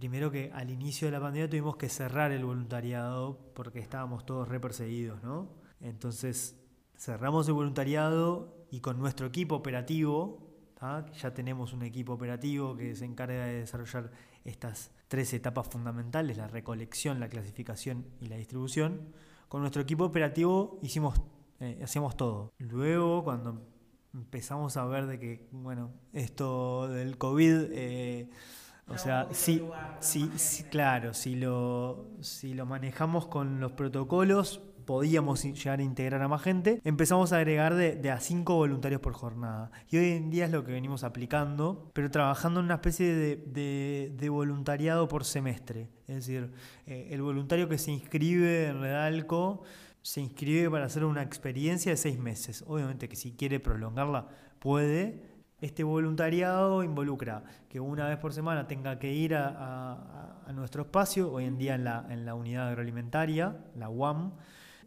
Primero 0.00 0.30
que 0.30 0.50
al 0.54 0.70
inicio 0.70 1.08
de 1.08 1.12
la 1.12 1.20
pandemia 1.20 1.50
tuvimos 1.50 1.76
que 1.76 1.90
cerrar 1.90 2.32
el 2.32 2.42
voluntariado 2.42 3.38
porque 3.52 3.80
estábamos 3.80 4.24
todos 4.24 4.48
re 4.48 4.58
perseguidos, 4.58 5.22
¿no? 5.22 5.50
Entonces 5.78 6.58
cerramos 6.96 7.46
el 7.48 7.52
voluntariado 7.52 8.64
y 8.70 8.80
con 8.80 8.98
nuestro 8.98 9.26
equipo 9.26 9.56
operativo, 9.56 10.49
ya 10.80 11.34
tenemos 11.34 11.72
un 11.72 11.82
equipo 11.82 12.14
operativo 12.14 12.76
que 12.76 12.94
se 12.94 13.04
encarga 13.04 13.44
de 13.46 13.60
desarrollar 13.60 14.10
estas 14.44 14.92
tres 15.08 15.32
etapas 15.34 15.68
fundamentales, 15.68 16.38
la 16.38 16.48
recolección, 16.48 17.20
la 17.20 17.28
clasificación 17.28 18.06
y 18.20 18.28
la 18.28 18.36
distribución. 18.36 19.12
Con 19.48 19.60
nuestro 19.60 19.82
equipo 19.82 20.04
operativo 20.04 20.78
hicimos, 20.82 21.20
eh, 21.58 21.80
hacíamos 21.82 22.16
todo. 22.16 22.52
Luego, 22.58 23.24
cuando 23.24 23.60
empezamos 24.14 24.76
a 24.76 24.84
ver 24.86 25.06
de 25.06 25.18
que, 25.18 25.48
bueno, 25.52 25.90
esto 26.12 26.88
del 26.88 27.18
COVID... 27.18 27.66
Eh, 27.72 28.30
o 28.88 28.98
sea, 28.98 29.28
sí, 29.30 29.62
sí, 30.00 30.64
claro, 30.68 31.14
si 31.14 31.36
lo, 31.36 32.08
si 32.22 32.54
lo 32.54 32.66
manejamos 32.66 33.28
con 33.28 33.60
los 33.60 33.70
protocolos, 33.70 34.62
podíamos 34.90 35.44
llegar 35.44 35.78
a 35.78 35.84
integrar 35.84 36.20
a 36.20 36.26
más 36.26 36.42
gente, 36.42 36.80
empezamos 36.82 37.32
a 37.32 37.36
agregar 37.36 37.76
de, 37.76 38.10
a 38.10 38.18
cinco 38.18 38.56
voluntarios 38.56 39.00
por 39.00 39.12
jornada. 39.12 39.70
Y 39.88 39.98
hoy 39.98 40.08
en 40.10 40.30
día 40.30 40.46
es 40.46 40.50
lo 40.50 40.64
que 40.64 40.72
venimos 40.72 41.04
aplicando, 41.04 41.92
pero 41.92 42.10
trabajando 42.10 42.58
en 42.58 42.66
una 42.66 42.74
especie 42.74 43.14
de, 43.14 44.28
voluntariado 44.28 45.06
por 45.06 45.24
semestre. 45.24 45.90
Es 46.08 46.16
decir, 46.16 46.50
eh, 46.86 47.06
el 47.12 47.22
voluntario 47.22 47.68
que 47.68 47.78
se 47.78 47.92
inscribe 47.92 48.66
en 48.66 48.80
Redalco 48.80 49.62
se 50.02 50.22
inscribe 50.22 50.68
para 50.68 50.86
hacer 50.86 51.04
una 51.04 51.22
experiencia 51.22 51.92
de 51.92 51.96
seis 51.96 52.18
meses. 52.18 52.64
Obviamente 52.66 53.08
que 53.08 53.14
si 53.14 53.30
quiere 53.36 53.60
prolongarla 53.60 54.26
puede, 54.58 55.22
este 55.60 55.84
voluntariado 55.84 56.82
involucra 56.82 57.44
que 57.68 57.78
una 57.78 58.08
vez 58.08 58.18
por 58.18 58.32
semana 58.32 58.66
tenga 58.66 58.98
que 58.98 59.12
ir 59.12 59.36
a, 59.36 60.42
nuestro 60.52 60.82
espacio, 60.82 61.30
hoy 61.32 61.44
en 61.44 61.58
día 61.58 61.76
en 61.76 61.84
la, 61.84 62.06
en 62.10 62.24
la, 62.24 62.34
unidad 62.34 62.70
agroalimentaria, 62.70 63.56
la 63.76 63.88
UAM, 63.88 64.32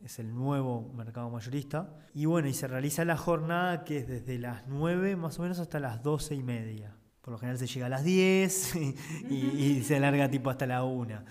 es 0.03 0.19
el 0.19 0.33
nuevo 0.35 0.91
mercado 0.95 1.29
mayorista. 1.29 1.89
Y 2.13 2.25
bueno, 2.25 2.47
y 2.47 2.53
se 2.53 2.67
realiza 2.67 3.05
la 3.05 3.17
jornada 3.17 3.83
que 3.83 3.99
es 3.99 4.07
desde 4.07 4.37
las 4.37 4.67
9 4.67 5.15
más 5.15 5.39
o 5.39 5.43
menos 5.43 5.59
hasta 5.59 5.79
las 5.79 6.03
12 6.03 6.35
y 6.35 6.43
media. 6.43 6.95
Por 7.21 7.31
lo 7.31 7.37
general 7.37 7.57
se 7.57 7.67
llega 7.67 7.85
a 7.85 7.89
las 7.89 8.03
10 8.03 8.75
y, 9.29 9.81
se 9.83 9.95
alarga 9.95 10.29
tipo 10.29 10.49
hasta 10.49 10.67
la 10.67 10.83
1. 10.83 11.23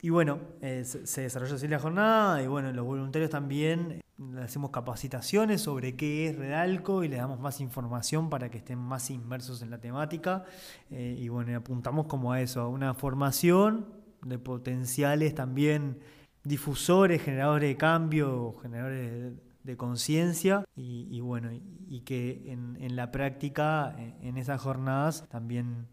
Y 0.00 0.10
bueno, 0.10 0.38
eh, 0.60 0.84
se 0.84 1.22
desarrolla 1.22 1.54
así 1.54 1.66
la 1.66 1.78
jornada 1.78 2.42
y 2.42 2.46
bueno, 2.46 2.72
los 2.72 2.84
voluntarios 2.84 3.30
también 3.30 4.00
le 4.18 4.42
hacemos 4.42 4.70
capacitaciones 4.70 5.62
sobre 5.62 5.96
qué 5.96 6.28
es 6.28 6.36
Redalco 6.36 7.02
y 7.02 7.08
le 7.08 7.16
damos 7.16 7.40
más 7.40 7.60
información 7.60 8.30
para 8.30 8.50
que 8.50 8.58
estén 8.58 8.78
más 8.78 9.10
inmersos 9.10 9.62
en 9.62 9.70
la 9.70 9.80
temática. 9.80 10.44
Eh, 10.90 11.16
y 11.18 11.28
bueno, 11.28 11.56
apuntamos 11.56 12.06
como 12.06 12.32
a 12.32 12.40
eso, 12.40 12.60
a 12.60 12.68
una 12.68 12.94
formación 12.94 13.86
de 14.22 14.38
potenciales 14.38 15.34
también 15.34 15.98
difusores, 16.44 17.22
generadores 17.22 17.68
de 17.68 17.76
cambio, 17.76 18.54
generadores 18.62 19.32
de, 19.62 19.76
conciencia 19.76 20.64
y, 20.76 21.20
bueno, 21.20 21.50
y, 21.52 22.00
que 22.02 22.52
en, 22.52 22.96
la 22.96 23.10
práctica, 23.10 23.96
en, 23.98 24.36
esas 24.36 24.60
jornadas, 24.60 25.26
también 25.28 25.88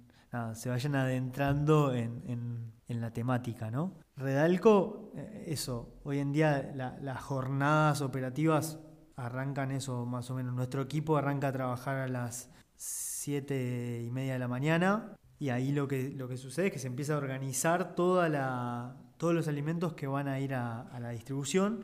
se 0.54 0.70
vayan 0.70 0.96
adentrando 0.96 1.94
en, 1.94 2.74
en 2.92 3.02
la 3.02 3.12
temática, 3.12 3.72
¿no? 3.72 3.94
Redalco, 4.18 5.12
eh, 5.16 5.46
eso, 5.48 5.96
hoy 6.04 6.20
en 6.20 6.34
día 6.34 6.74
las 6.76 7.22
jornadas 7.22 8.02
operativas 8.02 8.80
arrancan 9.16 9.72
eso 9.72 10.06
más 10.06 10.30
o 10.30 10.36
menos. 10.36 10.54
Nuestro 10.54 10.82
equipo 10.82 11.18
arranca 11.18 11.48
a 11.48 11.52
trabajar 11.52 11.98
a 11.98 12.08
las 12.08 12.50
7 12.76 14.04
y 14.06 14.12
media 14.12 14.34
de 14.34 14.40
la 14.40 14.48
mañana 14.48 15.16
y 15.40 15.50
ahí 15.50 15.72
lo 15.72 15.88
que, 15.88 16.10
lo 16.10 16.28
que 16.28 16.38
sucede 16.38 16.68
es 16.68 16.74
que 16.74 16.80
se 16.80 16.88
empieza 16.88 17.14
a 17.14 17.18
organizar 17.18 17.96
toda 17.96 18.30
la, 18.30 18.96
todos 19.22 19.36
los 19.36 19.48
alimentos 19.48 19.94
que 19.94 20.08
van 20.08 20.28
a 20.28 20.40
ir 20.40 20.56
a, 20.56 20.98
la 21.00 21.12
distribución. 21.12 21.84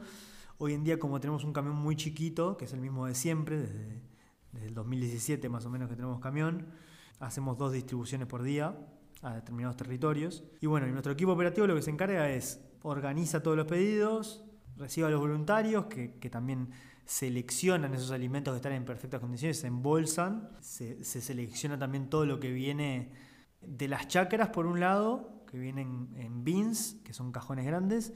Hoy 0.57 0.73
en 0.73 0.83
día 0.83 0.97
como 0.97 1.19
tenemos 1.19 1.43
un 1.43 1.53
camión 1.53 1.75
muy 1.75 1.95
chiquito, 1.95 2.57
que 2.57 2.65
es 2.65 2.73
el 2.73 2.81
mismo 2.81 3.05
de 3.05 3.13
siempre, 3.13 3.59
desde, 3.59 4.01
el 4.65 4.73
2017 4.73 5.47
más 5.47 5.63
o 5.67 5.69
menos 5.69 5.87
que 5.87 5.95
tenemos 5.95 6.19
camión, 6.19 6.65
hacemos 7.19 7.55
dos 7.55 7.73
distribuciones 7.73 8.27
por 8.27 8.41
día 8.41 8.75
a 9.21 9.35
determinados 9.35 9.77
territorios. 9.77 10.45
Y 10.61 10.65
bueno, 10.65 10.87
nuestro 10.87 11.13
equipo 11.13 11.31
operativo 11.33 11.67
lo 11.67 11.75
que 11.75 11.83
se 11.83 11.91
encarga 11.91 12.27
es 12.27 12.59
organiza 12.81 13.43
todos 13.43 13.55
los 13.55 13.67
pedidos, 13.67 14.43
recibe 14.75 15.05
a 15.05 15.11
los 15.11 15.19
voluntarios 15.19 15.85
que, 15.85 16.29
también 16.31 16.71
seleccionan 17.05 17.93
esos 17.93 18.09
alimentos 18.09 18.51
que 18.51 18.55
están 18.55 18.73
en 18.73 18.83
perfectas 18.83 19.19
condiciones, 19.19 19.59
se 19.59 19.67
embolsan, 19.67 20.49
se, 20.59 21.03
selecciona 21.03 21.77
también 21.77 22.09
todo 22.09 22.25
lo 22.25 22.39
que 22.39 22.51
viene 22.51 23.11
de 23.61 23.87
las 23.87 24.07
chacras 24.07 24.49
por 24.49 24.65
un 24.65 24.79
lado, 24.79 25.36
que 25.47 25.57
vienen 25.57 26.09
en 26.15 26.43
bins, 26.43 26.97
que 27.03 27.13
son 27.13 27.31
cajones 27.31 27.65
grandes, 27.65 28.13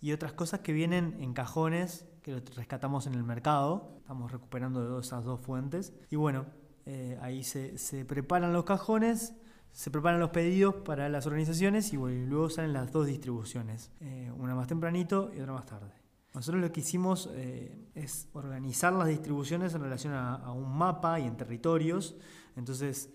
y 0.00 0.12
otras 0.12 0.32
cosas 0.32 0.60
que 0.60 0.72
vienen 0.72 1.16
en 1.20 1.34
cajones 1.34 2.06
que 2.22 2.32
lo 2.32 2.40
rescatamos 2.56 3.06
en 3.06 3.14
el 3.14 3.24
mercado. 3.24 3.96
Estamos 3.98 4.32
recuperando 4.32 4.98
esas 5.00 5.24
dos 5.24 5.40
fuentes. 5.40 5.92
Y 6.10 6.16
bueno, 6.16 6.46
eh, 6.86 7.18
ahí 7.20 7.42
se, 7.42 8.04
preparan 8.06 8.52
los 8.52 8.64
cajones, 8.64 9.34
se 9.72 9.90
preparan 9.90 10.20
los 10.20 10.30
pedidos 10.30 10.76
para 10.76 11.08
las 11.08 11.26
organizaciones 11.26 11.92
y, 11.92 11.96
luego 11.96 12.48
salen 12.48 12.72
las 12.72 12.92
dos 12.92 13.06
distribuciones, 13.06 13.90
eh, 14.00 14.32
una 14.36 14.54
más 14.54 14.68
tempranito 14.68 15.30
y 15.36 15.40
otra 15.40 15.52
más 15.52 15.66
tarde. 15.66 15.92
Nosotros 16.34 16.62
lo 16.62 16.72
que 16.72 16.80
hicimos 16.80 17.28
eh, 17.32 17.88
es 17.94 18.28
organizar 18.32 18.92
las 18.92 19.08
distribuciones 19.08 19.74
en 19.74 19.82
relación 19.82 20.14
a, 20.14 20.36
a, 20.36 20.52
un 20.52 20.76
mapa 20.76 21.18
y 21.18 21.26
en 21.26 21.36
territorios. 21.36 22.16
Entonces, 22.56 23.10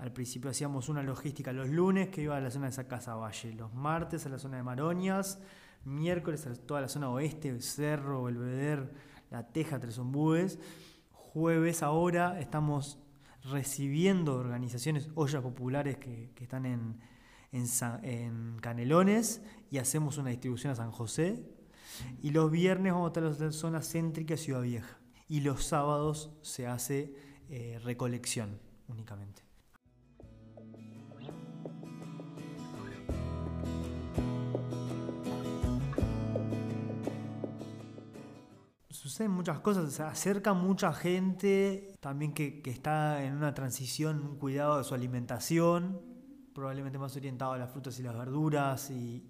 al 0.00 0.12
principio 0.12 0.50
hacíamos 0.50 0.88
una 0.88 1.02
logística 1.02 1.52
los 1.52 1.68
lunes 1.68 2.08
que 2.08 2.22
iba 2.22 2.36
a 2.36 2.40
la 2.40 2.50
zona 2.50 2.70
de 2.70 2.86
Casa 2.86 3.14
Valle, 3.14 3.52
los 3.52 3.74
martes 3.74 4.24
a 4.24 4.30
la 4.30 4.38
zona 4.38 4.56
de 4.56 4.62
Maroñas, 4.62 5.38
miércoles 5.84 6.46
a 6.46 6.54
toda 6.54 6.80
la 6.80 6.88
zona 6.88 7.10
oeste, 7.10 7.60
Cerro, 7.60 8.24
Belvedere, 8.24 8.88
La 9.30 9.46
Teja, 9.46 9.78
Tres 9.78 9.98
Ombúes. 9.98 10.58
Jueves 11.12 11.82
ahora 11.82 12.40
estamos 12.40 12.98
recibiendo 13.44 14.36
organizaciones, 14.36 15.10
ollas 15.14 15.42
populares 15.42 15.98
que, 15.98 16.32
están 16.40 16.64
en, 16.64 16.98
en, 17.52 18.56
Canelones 18.60 19.42
y 19.70 19.78
hacemos 19.78 20.16
una 20.16 20.30
distribución 20.30 20.72
a 20.72 20.76
San 20.76 20.92
José. 20.92 21.44
Y 22.22 22.30
los 22.30 22.50
viernes 22.50 22.94
vamos 22.94 23.08
a 23.08 23.20
estar 23.20 23.24
en 23.24 23.46
la 23.46 23.52
zona 23.52 23.82
céntrica 23.82 24.38
Ciudad 24.38 24.62
Vieja. 24.62 24.98
Y 25.28 25.40
los 25.40 25.64
sábados 25.64 26.32
se 26.40 26.66
hace 26.66 27.14
eh, 27.50 27.78
recolección 27.84 28.58
únicamente. 28.88 29.49
Muchas 39.28 39.60
cosas, 39.60 39.92
se 39.92 40.02
acerca 40.02 40.54
mucha 40.54 40.92
gente 40.92 41.94
también 42.00 42.32
que, 42.32 42.62
está 42.66 43.22
en 43.24 43.34
una 43.34 43.54
transición, 43.54 44.20
un 44.20 44.36
cuidado 44.36 44.78
de 44.78 44.84
su 44.84 44.94
alimentación, 44.94 46.00
probablemente 46.54 46.98
más 46.98 47.16
orientado 47.16 47.52
a 47.52 47.58
las 47.58 47.70
frutas 47.70 47.98
y 47.98 48.02
las 48.02 48.16
verduras, 48.16 48.90
y 48.90 49.24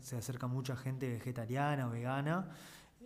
se, 0.00 0.16
acerca 0.16 0.46
mucha 0.46 0.76
gente 0.76 1.08
vegetariana 1.08 1.86
o 1.86 1.90
vegana. 1.90 2.50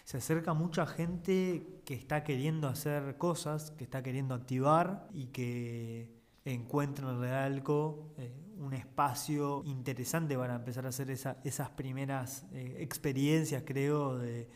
Se 0.04 0.18
acerca 0.18 0.54
mucha 0.54 0.87
gente 0.87 1.80
que 1.85 1.94
está 1.94 2.23
queriendo 2.23 2.68
hacer 2.68 3.16
cosas, 3.18 3.73
que 3.73 3.85
está 3.85 4.02
queriendo 4.02 4.35
activar 4.35 5.08
y 5.12 5.26
que 5.26 6.14
encuentra 6.44 7.11
en 7.11 7.20
Realco 7.20 8.14
eh, 8.18 8.32
un 8.58 8.73
espacio 8.73 9.62
interesante 9.64 10.37
para 10.37 10.54
empezar 10.54 10.87
a 10.87 10.90
hacer 10.90 11.11
esas 11.11 11.70
primeras 11.70 12.46
eh, 12.52 12.76
experiencias, 12.78 13.64
creo, 13.66 14.18
de, 14.18 14.49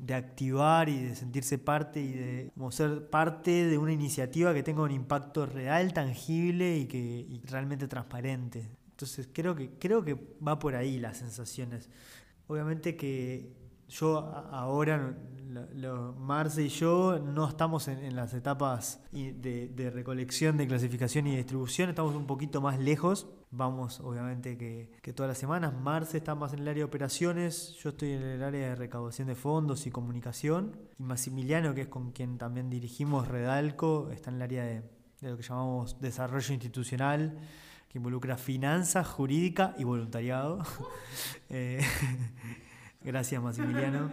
de 0.00 0.14
activar 0.14 0.88
y 0.88 1.04
de 1.04 1.14
sentirse 1.14 1.58
parte 1.58 2.00
y 2.00 2.12
de 2.12 2.50
como 2.54 2.72
ser 2.72 3.10
parte 3.10 3.66
de 3.66 3.76
una 3.76 3.92
iniciativa 3.92 4.54
que 4.54 4.62
tenga 4.62 4.82
un 4.82 4.90
impacto 4.90 5.44
real, 5.44 5.92
tangible 5.92 6.78
y 6.78 6.86
que 6.86 7.40
realmente 7.44 7.86
transparente. 7.86 8.70
Entonces 8.90 9.28
creo 9.32 9.54
que, 9.54 9.70
creo 9.78 10.02
que 10.02 10.14
va 10.46 10.58
por 10.58 10.74
ahí 10.74 10.98
las 10.98 11.18
sensaciones. 11.18 11.88
Obviamente 12.46 12.96
que 12.96 13.52
yo 13.90 14.18
ahora, 14.50 15.14
lo, 15.74 16.12
Marce 16.14 16.62
y 16.62 16.68
yo, 16.68 17.18
no 17.18 17.48
estamos 17.48 17.88
en, 17.88 18.14
las 18.14 18.32
etapas 18.34 19.02
de, 19.12 19.68
de, 19.68 19.90
recolección, 19.90 20.56
de 20.56 20.66
clasificación 20.66 21.26
y 21.26 21.36
distribución, 21.36 21.90
estamos 21.90 22.14
un 22.14 22.26
poquito 22.26 22.60
más 22.60 22.78
lejos. 22.78 23.28
Vamos, 23.50 23.98
obviamente, 23.98 24.56
que, 24.56 24.92
que 25.02 25.12
todas 25.12 25.28
las 25.28 25.38
semanas. 25.38 25.74
Marce 25.74 26.18
está 26.18 26.36
más 26.36 26.52
en 26.52 26.60
el 26.60 26.68
área 26.68 26.82
de 26.82 26.84
operaciones, 26.84 27.74
yo 27.82 27.90
estoy 27.90 28.12
en 28.12 28.22
el 28.22 28.42
área 28.44 28.68
de 28.68 28.74
recaudación 28.76 29.26
de 29.26 29.34
fondos 29.34 29.86
y 29.86 29.90
comunicación. 29.90 30.76
Y 30.98 31.02
Maximiliano, 31.02 31.74
que 31.74 31.82
es 31.82 31.88
con 31.88 32.12
quien 32.12 32.38
también 32.38 32.70
dirigimos 32.70 33.26
Redalco, 33.26 34.10
está 34.12 34.30
en 34.30 34.36
el 34.36 34.42
área 34.42 34.64
de, 34.64 34.82
de 35.20 35.30
lo 35.30 35.36
que 35.36 35.42
llamamos 35.42 36.00
desarrollo 36.00 36.54
institucional 36.54 37.38
que 37.90 37.98
involucra 37.98 38.36
finanzas, 38.36 39.08
jurídica 39.08 39.74
y 39.76 39.82
voluntariado. 39.82 40.62
eh, 41.50 41.80
Gracias, 43.02 43.42
Maximiliano. 43.42 44.10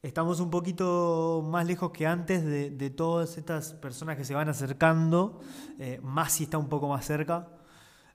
Estamos 0.00 0.38
un 0.38 0.48
poquito 0.48 1.44
más 1.50 1.66
lejos 1.66 1.90
que 1.90 2.06
antes 2.06 2.44
de, 2.44 2.90
todas 2.90 3.38
estas 3.38 3.72
personas 3.72 4.16
que 4.16 4.24
se 4.24 4.34
van 4.34 4.48
acercando. 4.48 5.40
Eh, 5.80 5.98
Masi 6.00 6.44
está 6.44 6.56
un 6.56 6.68
poco 6.68 6.88
más 6.88 7.04
cerca. 7.04 7.48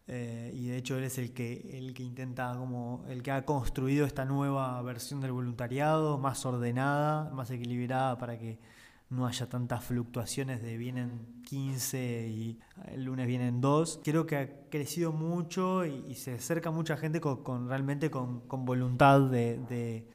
Eh, 0.07 0.51
y 0.55 0.67
de 0.69 0.77
hecho 0.77 0.97
él 0.97 1.03
es 1.03 1.17
el 1.17 1.33
que, 1.33 1.77
el 1.77 1.93
que 1.93 2.03
intenta, 2.03 2.55
como 2.55 3.03
el 3.09 3.21
que 3.21 3.31
ha 3.31 3.43
construido 3.43 4.05
esta 4.05 4.23
nueva 4.23 4.81
versión 4.83 5.19
del 5.19 5.33
voluntariado, 5.33 6.17
más 6.17 6.45
ordenada, 6.45 7.29
más 7.31 7.51
equilibrada 7.51 8.17
para 8.17 8.39
que 8.39 8.57
no 9.09 9.25
haya 9.25 9.49
tantas 9.49 9.83
fluctuaciones 9.83 10.61
de 10.61 10.77
vienen 10.77 11.41
15 11.43 12.27
y 12.27 12.59
el 12.91 13.03
lunes 13.03 13.27
vienen 13.27 13.59
2. 13.59 14.01
Creo 14.03 14.25
que 14.25 14.37
ha 14.37 14.49
crecido 14.69 15.11
mucho 15.11 15.85
y, 15.85 16.13
se 16.15 16.33
acerca 16.33 16.71
mucha 16.71 16.95
gente 16.97 17.19
con, 17.19 17.67
realmente 17.67 18.11
con, 18.11 18.47
voluntad 18.47 19.21
de, 19.21 19.57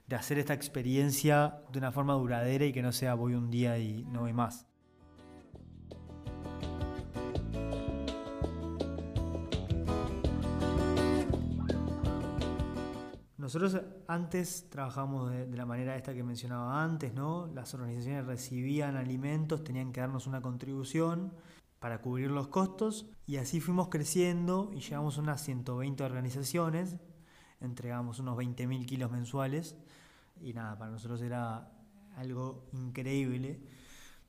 de 0.06 0.16
hacer 0.16 0.38
esta 0.38 0.54
experiencia 0.54 1.58
de 1.72 1.78
una 1.78 1.92
forma 1.92 2.14
duradera 2.14 2.64
y 2.64 2.72
que 2.72 2.82
no 2.82 2.92
sea 2.92 3.14
voy 3.14 3.34
un 3.34 3.50
día 3.50 3.78
y 3.78 4.04
no 4.04 4.20
voy 4.20 4.32
más. 4.32 4.66
Nosotros 13.44 13.78
antes 14.06 14.70
trabajamos 14.70 15.30
de, 15.30 15.54
la 15.54 15.66
manera 15.66 15.94
esta 15.96 16.14
que 16.14 16.22
mencionaba 16.22 16.82
antes, 16.82 17.12
¿no? 17.12 17.46
Las 17.48 17.74
organizaciones 17.74 18.24
recibían 18.24 18.96
alimentos, 18.96 19.62
tenían 19.62 19.92
que 19.92 20.00
darnos 20.00 20.26
una 20.26 20.40
contribución 20.40 21.30
para 21.78 22.00
cubrir 22.00 22.30
los 22.30 22.48
costos 22.48 23.04
y 23.26 23.36
así 23.36 23.60
fuimos 23.60 23.90
creciendo 23.90 24.70
y 24.72 24.80
llegamos 24.80 25.18
a 25.18 25.20
unas 25.20 25.44
120 25.44 26.02
organizaciones, 26.04 26.96
entregamos 27.60 28.18
unos 28.18 28.38
20.000 28.38 28.86
kilos 28.86 29.10
mensuales 29.10 29.76
y 30.40 30.54
nada, 30.54 30.78
para 30.78 30.92
nosotros 30.92 31.20
era 31.20 31.70
algo 32.16 32.64
increíble. 32.72 33.60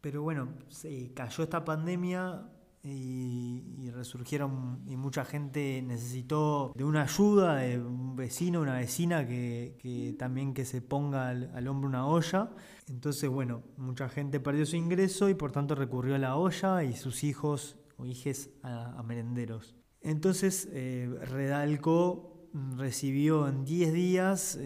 Pero 0.01 0.23
bueno, 0.23 0.49
se 0.67 1.13
cayó 1.13 1.45
esta 1.45 1.63
pandemia, 1.63 2.49
y, 2.86 3.89
resurgieron 3.91 4.82
y 4.88 4.98
mucha 4.98 5.24
gente 5.24 5.82
necesitó 5.82 6.74
de 6.76 6.84
una 6.84 7.04
ayuda 7.04 7.56
de 7.56 7.80
un 7.80 8.15
vecino, 8.15 8.62
una 8.62 8.78
vecina 8.78 9.26
que, 9.26 10.15
también 10.19 10.54
que 10.54 10.65
se 10.65 10.82
ponga 10.82 11.30
al, 11.30 11.67
hombro 11.67 11.89
una 11.89 12.06
olla. 12.06 12.52
Entonces, 12.88 13.30
bueno, 13.30 13.63
mucha 13.78 14.10
gente 14.10 14.39
perdió 14.39 14.65
su 14.65 14.76
ingreso 14.76 15.30
y 15.30 15.34
por 15.34 15.52
tanto 15.52 15.76
recurrió 15.76 16.15
a 16.15 16.19
la 16.19 16.36
olla 16.36 16.84
y 16.84 16.93
sus 16.93 17.24
hijos 17.24 17.78
o 17.98 18.06
hijes 18.06 18.52
a, 18.63 19.02
merenderos. 19.04 19.76
Entonces, 20.02 20.67
eh, 20.71 21.10
Redalco 21.21 22.50
recibió 22.78 23.48
en 23.48 23.65
10 23.65 23.93
días 23.93 24.60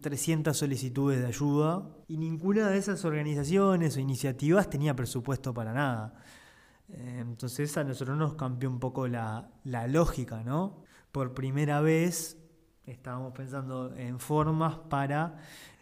300 0.00 0.56
eh, 0.56 0.58
solicitudes 0.58 1.20
de 1.20 1.26
ayuda 1.26 1.88
y 2.08 2.16
ninguna 2.16 2.70
de 2.70 2.78
esas 2.78 3.04
organizaciones 3.04 3.96
o 3.96 4.00
iniciativas 4.00 4.70
tenía 4.70 4.96
presupuesto 4.96 5.52
para 5.52 5.72
nada. 5.72 6.14
Eh, 6.88 7.18
entonces 7.20 7.76
a 7.76 7.84
nosotros 7.84 8.16
nos 8.16 8.34
cambió 8.34 8.70
un 8.70 8.78
poco 8.78 9.08
la, 9.08 9.50
lógica, 9.88 10.42
¿no? 10.44 10.82
Por 11.12 11.34
primera 11.34 11.80
vez 11.80 12.38
estábamos 12.84 13.32
pensando 13.32 13.94
en 13.96 14.20
formas 14.20 14.76
para 14.88 15.38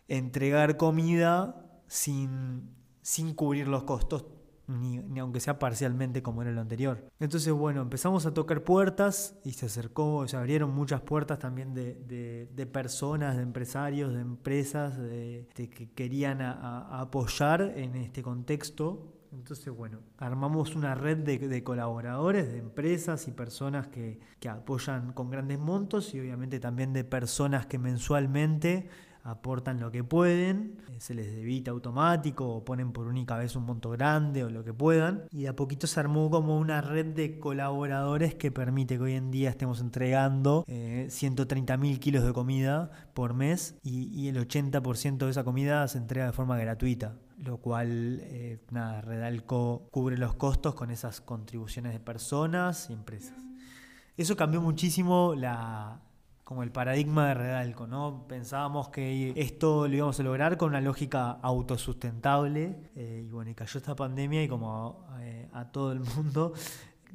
entregar 0.08 0.76
comida 0.76 1.66
sin, 1.86 2.70
sin 3.02 3.34
cubrir 3.34 3.68
los 3.68 3.84
costos, 3.84 4.26
ni, 4.66 5.18
aunque 5.18 5.40
sea 5.40 5.58
parcialmente 5.58 6.22
como 6.22 6.40
era 6.40 6.50
lo 6.50 6.60
anterior. 6.62 7.06
Entonces, 7.20 7.52
bueno, 7.52 7.82
empezamos 7.82 8.24
a 8.24 8.32
tocar 8.32 8.64
puertas 8.64 9.38
y 9.44 9.52
se 9.52 9.66
acercó, 9.66 10.26
se 10.26 10.38
abrieron 10.38 10.74
muchas 10.74 11.02
puertas 11.02 11.38
también 11.38 11.74
de, 11.74 12.68
personas, 12.72 13.36
de 13.36 13.42
empresarios, 13.42 14.14
de 14.14 14.20
empresas 14.20 14.96
de, 14.96 15.46
que 15.54 15.90
querían 15.94 16.40
apoyar 16.40 17.74
en 17.76 17.96
este 17.96 18.22
contexto 18.22 19.13
entonces, 19.34 19.74
bueno, 19.74 19.98
armamos 20.18 20.74
una 20.76 20.94
red 20.94 21.18
de, 21.18 21.64
colaboradores, 21.64 22.52
de 22.52 22.58
empresas 22.58 23.28
y 23.28 23.32
personas 23.32 23.88
que, 23.88 24.20
apoyan 24.48 25.12
con 25.12 25.30
grandes 25.30 25.58
montos 25.58 26.14
y 26.14 26.20
obviamente 26.20 26.60
también 26.60 26.92
de 26.92 27.02
personas 27.02 27.66
que 27.66 27.78
mensualmente 27.78 28.88
aportan 29.22 29.80
lo 29.80 29.90
que 29.90 30.04
pueden, 30.04 30.76
eh, 30.90 30.96
se 31.00 31.14
les 31.14 31.34
debita 31.34 31.70
automático 31.70 32.46
o 32.46 32.62
ponen 32.62 32.92
por 32.92 33.06
única 33.06 33.38
vez 33.38 33.56
un 33.56 33.64
monto 33.64 33.88
grande 33.90 34.44
o 34.44 34.50
lo 34.50 34.62
que 34.64 34.74
puedan. 34.74 35.24
Y 35.30 35.42
de 35.42 35.48
a 35.48 35.56
poquito 35.56 35.86
se 35.86 35.98
armó 35.98 36.30
como 36.30 36.58
una 36.58 36.82
red 36.82 37.06
de 37.06 37.38
colaboradores 37.38 38.34
que 38.34 38.52
permite 38.52 38.98
que 38.98 39.02
hoy 39.02 39.14
en 39.14 39.30
día 39.30 39.48
estemos 39.48 39.80
entregando 39.80 40.64
eh, 40.66 41.06
130 41.08 41.76
mil 41.78 42.00
kilos 42.00 42.22
de 42.22 42.34
comida 42.34 42.90
por 43.14 43.32
mes 43.32 43.76
y, 43.82 44.08
y 44.12 44.28
el 44.28 44.36
80% 44.36 45.16
de 45.16 45.30
esa 45.30 45.42
comida 45.42 45.88
se 45.88 45.96
entrega 45.96 46.26
de 46.26 46.32
forma 46.32 46.58
gratuita 46.58 47.16
lo 47.38 47.58
cual, 47.58 48.20
eh, 48.22 48.58
nada, 48.70 49.00
Redalco 49.00 49.88
cubre 49.90 50.16
los 50.18 50.34
costos 50.34 50.74
con 50.74 50.90
esas 50.90 51.20
contribuciones 51.20 51.92
de 51.92 52.00
personas 52.00 52.88
y 52.90 52.92
empresas. 52.92 53.38
Eso 54.16 54.36
cambió 54.36 54.60
muchísimo 54.60 55.34
la, 55.36 56.00
como 56.44 56.62
el 56.62 56.70
paradigma 56.70 57.28
de 57.28 57.34
Redalco, 57.34 57.86
¿no? 57.86 58.26
Pensábamos 58.28 58.90
que 58.90 59.32
esto 59.36 59.88
lo 59.88 59.94
íbamos 59.94 60.20
a 60.20 60.22
lograr 60.22 60.56
con 60.56 60.68
una 60.68 60.80
lógica 60.80 61.30
autosustentable 61.30 62.90
eh, 62.94 63.24
y 63.26 63.30
bueno, 63.30 63.50
y 63.50 63.54
cayó 63.54 63.78
esta 63.78 63.96
pandemia 63.96 64.42
y 64.42 64.48
como 64.48 65.06
eh, 65.20 65.48
a 65.52 65.72
todo 65.72 65.92
el 65.92 66.00
mundo 66.00 66.52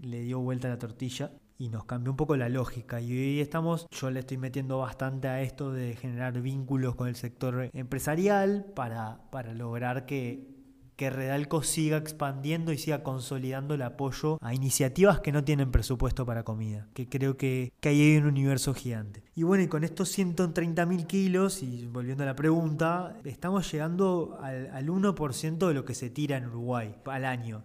le 0.01 0.21
dio 0.21 0.39
vuelta 0.39 0.67
la 0.67 0.77
tortilla 0.77 1.31
y 1.59 1.69
nos 1.69 1.83
cambió 1.83 2.11
un 2.11 2.17
poco 2.17 2.37
la 2.37 2.49
lógica. 2.49 3.01
Y 3.01 3.11
hoy 3.11 3.39
estamos, 3.41 3.85
yo 3.91 4.09
le 4.09 4.21
estoy 4.21 4.37
metiendo 4.37 4.79
bastante 4.79 5.27
a 5.27 5.41
esto 5.41 5.71
de 5.71 5.95
generar 5.95 6.41
vínculos 6.41 6.95
con 6.95 7.09
el 7.09 7.15
sector 7.15 7.69
empresarial 7.73 8.65
para, 8.73 9.29
para 9.29 9.53
lograr 9.53 10.05
que, 10.05 10.47
que 10.95 11.09
Redalco 11.09 11.61
siga 11.61 11.97
expandiendo 11.97 12.71
y 12.71 12.77
siga 12.77 13.03
consolidando 13.03 13.73
el 13.73 13.81
apoyo 13.81 14.37
a 14.41 14.53
iniciativas 14.53 15.19
que 15.19 15.33
no 15.33 15.43
tienen 15.43 15.69
presupuesto 15.69 16.25
para 16.25 16.43
comida, 16.43 16.87
que 16.93 17.09
creo 17.09 17.35
que, 17.35 17.73
que 17.81 17.89
ahí 17.89 18.01
hay 18.01 18.17
un 18.17 18.27
universo 18.27 18.73
gigante. 18.73 19.23
Y 19.35 19.43
bueno, 19.43 19.61
y 19.61 19.67
con 19.67 19.83
estos 19.83 20.07
130 20.09 20.85
mil 20.85 21.07
kilos, 21.07 21.61
y 21.61 21.87
volviendo 21.87 22.23
a 22.23 22.27
la 22.27 22.35
pregunta, 22.37 23.17
estamos 23.25 23.69
llegando 23.69 24.37
al, 24.41 24.69
al 24.71 24.87
1% 24.87 25.67
de 25.67 25.73
lo 25.73 25.83
que 25.83 25.93
se 25.93 26.09
tira 26.09 26.37
en 26.37 26.45
Uruguay 26.45 26.95
al 27.05 27.25
año. 27.25 27.63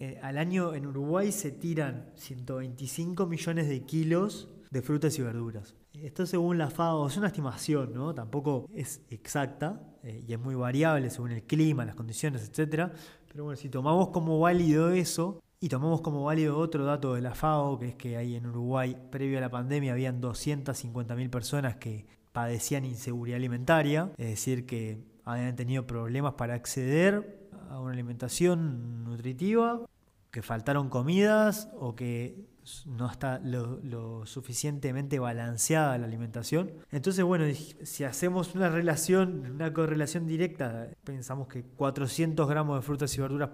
Eh, 0.00 0.18
al 0.22 0.38
año 0.38 0.74
en 0.74 0.86
Uruguay 0.86 1.30
se 1.32 1.52
tiran 1.52 2.10
125 2.14 3.26
millones 3.26 3.68
de 3.68 3.82
kilos 3.84 4.48
de 4.70 4.82
frutas 4.82 5.18
y 5.18 5.22
verduras. 5.22 5.74
Esto 5.92 6.26
según 6.26 6.58
la 6.58 6.68
FAO 6.68 7.06
es 7.06 7.16
una 7.16 7.28
estimación, 7.28 7.94
¿no? 7.94 8.12
Tampoco 8.12 8.68
es 8.74 9.02
exacta 9.08 9.80
eh, 10.02 10.24
y 10.26 10.32
es 10.32 10.40
muy 10.40 10.56
variable 10.56 11.10
según 11.10 11.30
el 11.30 11.44
clima, 11.44 11.84
las 11.84 11.94
condiciones, 11.94 12.42
etc. 12.48 12.90
Pero 13.28 13.44
bueno, 13.44 13.56
si 13.56 13.68
tomamos 13.68 14.08
como 14.08 14.40
válido 14.40 14.90
eso 14.90 15.40
y 15.60 15.68
tomamos 15.68 16.00
como 16.00 16.24
válido 16.24 16.58
otro 16.58 16.84
dato 16.84 17.14
de 17.14 17.22
la 17.22 17.34
FAO, 17.34 17.78
que 17.78 17.88
es 17.90 17.94
que 17.94 18.16
ahí 18.16 18.34
en 18.34 18.46
Uruguay, 18.46 18.96
previo 19.10 19.38
a 19.38 19.40
la 19.40 19.50
pandemia, 19.50 19.92
habían 19.92 20.20
250.000 20.20 21.30
personas 21.30 21.76
que 21.76 22.06
padecían 22.32 22.84
inseguridad 22.84 23.36
alimentaria, 23.36 24.10
es 24.18 24.30
decir, 24.30 24.66
que 24.66 25.04
habían 25.24 25.54
tenido 25.54 25.86
problemas 25.86 26.34
para 26.34 26.54
acceder 26.54 27.43
a 27.70 27.80
una 27.80 27.92
alimentación 27.92 29.04
nutritiva, 29.04 29.86
que 30.30 30.42
faltaron 30.42 30.88
comidas 30.88 31.68
o 31.78 31.94
que 31.94 32.48
no 32.86 33.10
está 33.10 33.38
lo, 33.40 34.26
suficientemente 34.26 35.18
balanceada 35.18 35.98
la 35.98 36.06
alimentación. 36.06 36.72
Entonces, 36.90 37.24
bueno, 37.24 37.44
si 37.82 38.04
hacemos 38.04 38.54
una 38.54 38.68
relación, 38.68 39.50
una 39.50 39.72
correlación 39.72 40.26
directa, 40.26 40.88
pensamos 41.04 41.48
que 41.48 41.62
400 41.62 42.48
gramos 42.48 42.78
de 42.78 42.82
frutas 42.82 43.16
y 43.16 43.20
verduras 43.20 43.50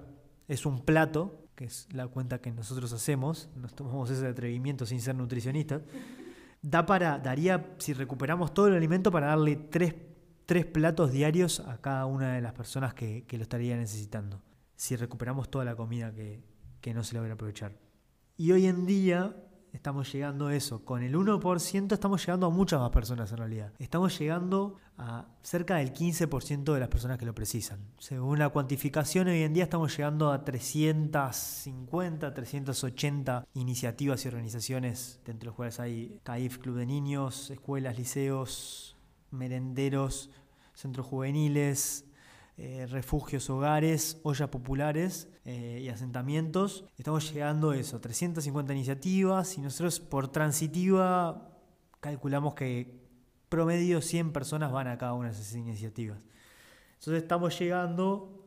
es 0.49 0.65
un 0.65 0.85
plato, 0.85 1.45
que 1.55 1.65
es 1.65 1.89
la 1.93 2.07
cuenta 2.09 2.41
que 2.41 2.51
nosotros 2.51 2.93
hacemos, 2.93 3.51
nos 3.57 3.75
tomamos 3.75 4.11
ese 4.11 4.27
atrevimiento 4.27 4.87
sin 4.87 5.01
ser 5.01 5.15
nutricionistas, 5.17 5.83
da 6.63 6.87
para, 6.87 7.19
daría, 7.19 7.75
si 7.79 7.93
recuperamos 7.93 8.55
todo 8.55 8.69
el 8.69 8.75
alimento, 8.75 9.11
para 9.11 9.29
darle 9.29 9.57
tres 9.57 9.95
tres 10.51 10.67
platos 10.67 11.13
diarios 11.13 11.61
a 11.61 11.81
cada 11.81 12.07
una 12.07 12.33
de 12.33 12.41
las 12.41 12.55
personas 12.55 12.93
que, 12.93 13.25
lo 13.31 13.43
estaría 13.43 13.77
necesitando, 13.77 14.43
si 14.75 14.97
recuperamos 14.97 15.49
toda 15.49 15.65
la 15.65 15.77
comida 15.77 16.13
que, 16.13 16.93
no 16.93 17.05
se 17.05 17.15
logra 17.15 17.35
aprovechar. 17.35 17.77
Y 18.37 18.51
hoy 18.51 18.67
en 18.67 18.85
día 18.85 19.37
estamos 19.73 20.13
llegando 20.13 20.49
a 20.49 20.57
eso, 20.57 20.85
con 20.85 21.05
el 21.05 21.15
1% 21.15 21.93
estamos 21.93 22.27
llegando 22.27 22.47
a 22.47 22.51
muchas 22.51 22.81
más 22.81 22.91
personas 22.91 23.31
en 23.31 23.39
realidad. 23.39 23.73
Estamos 23.79 24.19
llegando 24.19 24.75
a 24.99 25.29
cerca 25.41 25.77
del 25.77 25.93
15% 25.93 26.75
de 26.75 26.81
las 26.81 26.89
personas 26.89 27.17
que 27.17 27.27
lo 27.27 27.35
precisan. 27.37 27.79
Según 27.99 28.41
la 28.41 28.49
cuantificación, 28.49 29.29
hoy 29.29 29.43
en 29.43 29.55
día 29.55 29.63
estamos 29.63 29.97
llegando 29.97 30.33
a 30.33 30.45
350, 30.45 32.35
380 32.35 33.47
iniciativas 33.55 34.25
y 34.25 34.29
organizaciones, 34.29 35.21
entre 35.27 35.47
los 35.47 35.55
cuales 35.55 35.79
hay 35.79 36.19
CAIF, 36.25 36.59
Club 36.59 36.75
de 36.75 36.87
Niños, 36.87 37.51
escuelas, 37.51 37.97
liceos, 37.97 38.97
merenderos, 39.31 40.31
centros 40.81 41.07
juveniles, 41.07 42.07
eh, 42.57 42.87
refugios, 42.91 43.49
hogares, 43.51 44.19
ollas 44.23 44.49
populares 44.49 45.29
eh, 45.45 45.81
y 45.83 45.89
asentamientos. 45.89 46.85
Estamos 46.97 47.33
llegando 47.33 47.71
a 47.71 47.77
eso, 47.77 48.01
350 48.01 48.73
iniciativas 48.73 49.57
y 49.59 49.61
nosotros 49.61 50.01
por 50.01 50.29
transitiva 50.29 51.51
calculamos 52.01 52.55
que 52.55 52.99
promedio 53.49 54.01
100 54.01 54.33
personas 54.33 54.73
van 54.73 54.89
a 54.89 54.97
cada 54.97 55.13
una 55.13 55.29
de 55.29 55.35
esas 55.35 55.55
iniciativas. 55.55 56.19
Entonces 56.99 57.23
estamos 57.23 57.59
llegando 57.59 58.45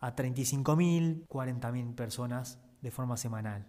a 0.00 0.14
35.000, 0.14 1.26
40.000 1.26 1.94
personas 1.94 2.58
de 2.82 2.90
forma 2.90 3.16
semanal, 3.16 3.66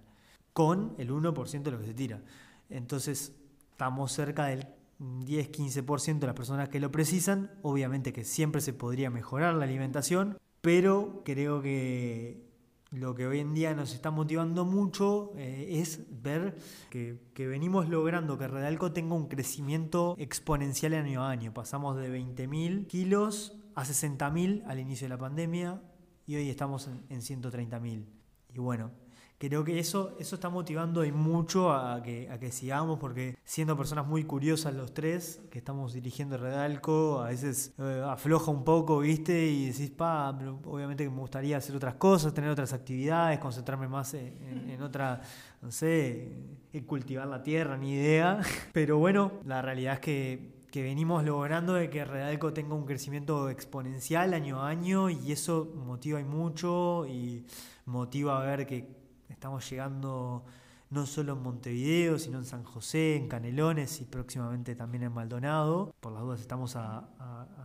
con 0.54 0.94
el 0.98 1.12
1% 1.12 1.62
de 1.64 1.72
lo 1.72 1.80
que 1.80 1.86
se 1.86 1.94
tira. 1.94 2.22
Entonces 2.70 3.34
estamos 3.72 4.12
cerca 4.12 4.46
del 4.46 4.66
10-15% 5.00 6.20
de 6.20 6.28
las 6.28 6.36
personas 6.36 6.70
que 6.70 6.80
lo 6.80 6.92
precisan. 6.92 7.52
Obviamente 7.62 8.14
que 8.14 8.24
siempre 8.24 8.62
se 8.62 8.74
podría 8.74 9.10
mejorar 9.10 9.56
la 9.56 9.66
alimentación, 9.66 10.38
pero 10.62 11.22
creo 11.24 11.62
que 11.62 12.46
lo 12.92 13.14
que 13.14 13.28
hoy 13.28 13.40
en 13.40 13.54
día 13.54 13.74
nos 13.74 13.94
está 13.94 14.10
motivando 14.12 14.64
mucho 14.64 15.34
eh, 15.36 15.80
es 15.82 16.06
ver 16.22 16.58
que, 16.90 17.20
venimos 17.38 17.90
logrando 17.90 18.38
que 18.38 18.48
Redalco 18.48 18.94
tenga 18.94 19.16
un 19.16 19.28
crecimiento 19.28 20.16
exponencial 20.18 20.94
año 20.94 21.24
a 21.24 21.30
año. 21.30 21.54
Pasamos 21.54 21.98
de 21.98 22.10
20.000 22.10 22.88
kilos 22.88 23.58
a 23.76 23.84
60.000 23.84 24.64
al 24.66 24.80
inicio 24.80 25.06
de 25.06 25.10
la 25.10 25.18
pandemia 25.18 25.82
y 26.26 26.36
hoy 26.38 26.50
estamos 26.50 26.88
en, 26.88 27.04
en 27.10 27.22
130.000. 27.22 28.06
Y 28.54 28.60
bueno, 28.60 28.92
creo 29.38 29.64
que 29.64 29.80
eso, 29.80 30.16
eso 30.20 30.36
está 30.36 30.50
motivando 30.50 31.04
y 31.04 31.12
mucho 31.12 31.72
a 31.74 32.02
que, 32.02 32.30
a 32.30 32.40
que 32.40 32.52
sigamos, 32.52 33.00
porque 33.00 33.38
siendo 33.44 33.76
personas 33.76 34.08
muy 34.08 34.24
curiosas 34.24 34.74
los 34.74 34.94
tres, 34.94 35.42
que 35.52 35.60
estamos 35.60 35.94
dirigiendo 35.94 36.38
Redalco, 36.38 37.22
a 37.22 37.28
veces 37.28 37.74
eh, 37.78 38.04
afloja 38.06 38.52
un 38.52 38.64
poco, 38.64 39.00
¿viste? 39.00 39.46
Y 39.48 39.68
decís, 39.68 39.92
pa, 39.92 40.30
obviamente 40.66 41.04
que 41.04 41.10
me 41.10 41.20
gustaría 41.20 41.58
hacer 41.58 41.76
otras 41.76 41.96
cosas, 41.96 42.34
tener 42.34 42.50
otras 42.50 42.74
actividades, 42.74 43.40
concentrarme 43.40 43.88
más 43.88 44.14
en, 44.14 44.70
en 44.70 44.82
otra, 44.82 45.22
no 45.62 45.72
sé, 45.72 46.32
en 46.72 46.84
cultivar 46.86 47.28
la 47.28 47.44
tierra, 47.44 47.78
ni 47.78 47.94
idea. 47.94 48.40
Pero 48.74 48.98
bueno, 48.98 49.34
la 49.46 49.62
realidad 49.62 49.96
es 49.96 50.00
que 50.00 50.56
que 50.76 50.84
venimos 50.84 51.24
logrando 51.24 51.76
de 51.76 51.90
que 51.90 52.04
Redalco 52.04 52.52
tenga 52.52 52.76
un 52.76 52.84
crecimiento 52.84 53.50
exponencial 53.50 54.34
año 54.34 54.62
a 54.62 54.68
año 54.68 55.10
y 55.10 55.32
eso 55.32 55.72
motiva 55.74 56.20
y 56.20 56.26
mucho 56.26 57.06
y 57.06 57.46
motiva 57.86 58.42
a 58.42 58.46
ver 58.46 58.68
que 58.68 59.05
Estamos 59.30 59.70
llegando 59.70 60.44
no 60.90 61.06
solo 61.06 61.34
en 61.34 61.42
Montevideo, 61.42 62.20
sino 62.20 62.38
en 62.38 62.46
San 62.46 62.64
José, 62.64 63.16
en 63.16 63.28
Canelones 63.28 64.02
y 64.02 64.06
próximamente 64.06 64.76
también 64.76 65.04
en 65.04 65.12
Maldonado. 65.12 65.94
Por 66.00 66.14
las 66.14 66.22
dudas 66.22 66.42
estamos 66.42 66.76
a, 66.76 67.08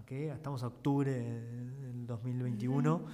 ¿qué? 0.07 0.31
Estamos 0.31 0.62
a 0.62 0.68
octubre 0.68 1.12
del 1.12 2.07
2021. 2.07 3.05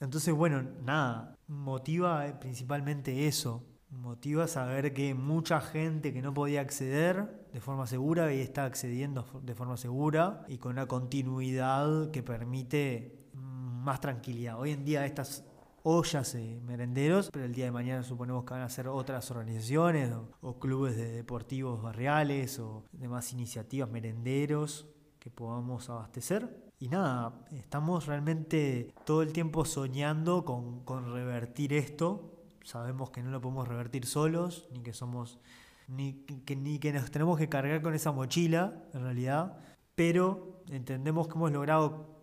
Entonces, 0.00 0.34
bueno, 0.34 0.62
nada, 0.84 1.36
motiva 1.48 2.38
principalmente 2.38 3.26
eso. 3.26 3.64
Motiva 3.90 4.48
saber 4.48 4.92
que 4.92 5.14
mucha 5.14 5.60
gente 5.60 6.12
que 6.12 6.20
no 6.20 6.34
podía 6.34 6.60
acceder 6.60 7.46
de 7.52 7.60
forma 7.60 7.86
segura 7.86 8.32
y 8.34 8.40
está 8.40 8.64
accediendo 8.64 9.24
de 9.42 9.54
forma 9.54 9.76
segura 9.76 10.44
y 10.48 10.58
con 10.58 10.72
una 10.72 10.86
continuidad 10.86 12.10
que 12.10 12.22
permite 12.22 13.24
más 13.32 14.00
tranquilidad. 14.00 14.58
Hoy 14.58 14.72
en 14.72 14.84
día 14.84 15.06
estas 15.06 15.44
ollas 15.86 16.34
y 16.34 16.60
merenderos, 16.66 17.30
pero 17.30 17.44
el 17.44 17.54
día 17.54 17.66
de 17.66 17.70
mañana 17.70 18.02
suponemos 18.02 18.44
que 18.44 18.54
van 18.54 18.62
a 18.62 18.68
ser 18.70 18.88
otras 18.88 19.30
organizaciones 19.30 20.10
o, 20.40 20.58
clubes 20.58 20.96
de 20.96 21.12
deportivos 21.12 21.82
barriales 21.82 22.58
o 22.58 22.84
demás 22.92 23.32
iniciativas 23.32 23.90
merenderos 23.90 24.86
que 25.18 25.30
podamos 25.30 25.90
abastecer. 25.90 26.72
Y 26.78 26.88
nada, 26.88 27.34
estamos 27.52 28.06
realmente 28.06 28.94
todo 29.04 29.22
el 29.22 29.32
tiempo 29.32 29.66
soñando 29.66 30.44
con, 30.44 30.80
con 30.84 31.12
revertir 31.12 31.74
esto. 31.74 32.32
Sabemos 32.64 33.10
que 33.10 33.22
no 33.22 33.30
lo 33.30 33.42
podemos 33.42 33.68
revertir 33.68 34.06
solos, 34.06 34.66
ni 34.72 34.80
que 34.80 34.94
somos 34.94 35.38
ni 35.86 36.14
que, 36.46 36.56
ni 36.56 36.78
que 36.78 36.92
nos 36.92 37.10
tenemos 37.10 37.38
que 37.38 37.48
cargar 37.48 37.82
con 37.82 37.94
esa 37.94 38.10
mochila, 38.10 38.72
en 38.94 39.02
realidad, 39.02 39.58
pero 39.94 40.62
entendemos 40.70 41.28
que 41.28 41.34
hemos 41.34 41.52
logrado 41.52 42.13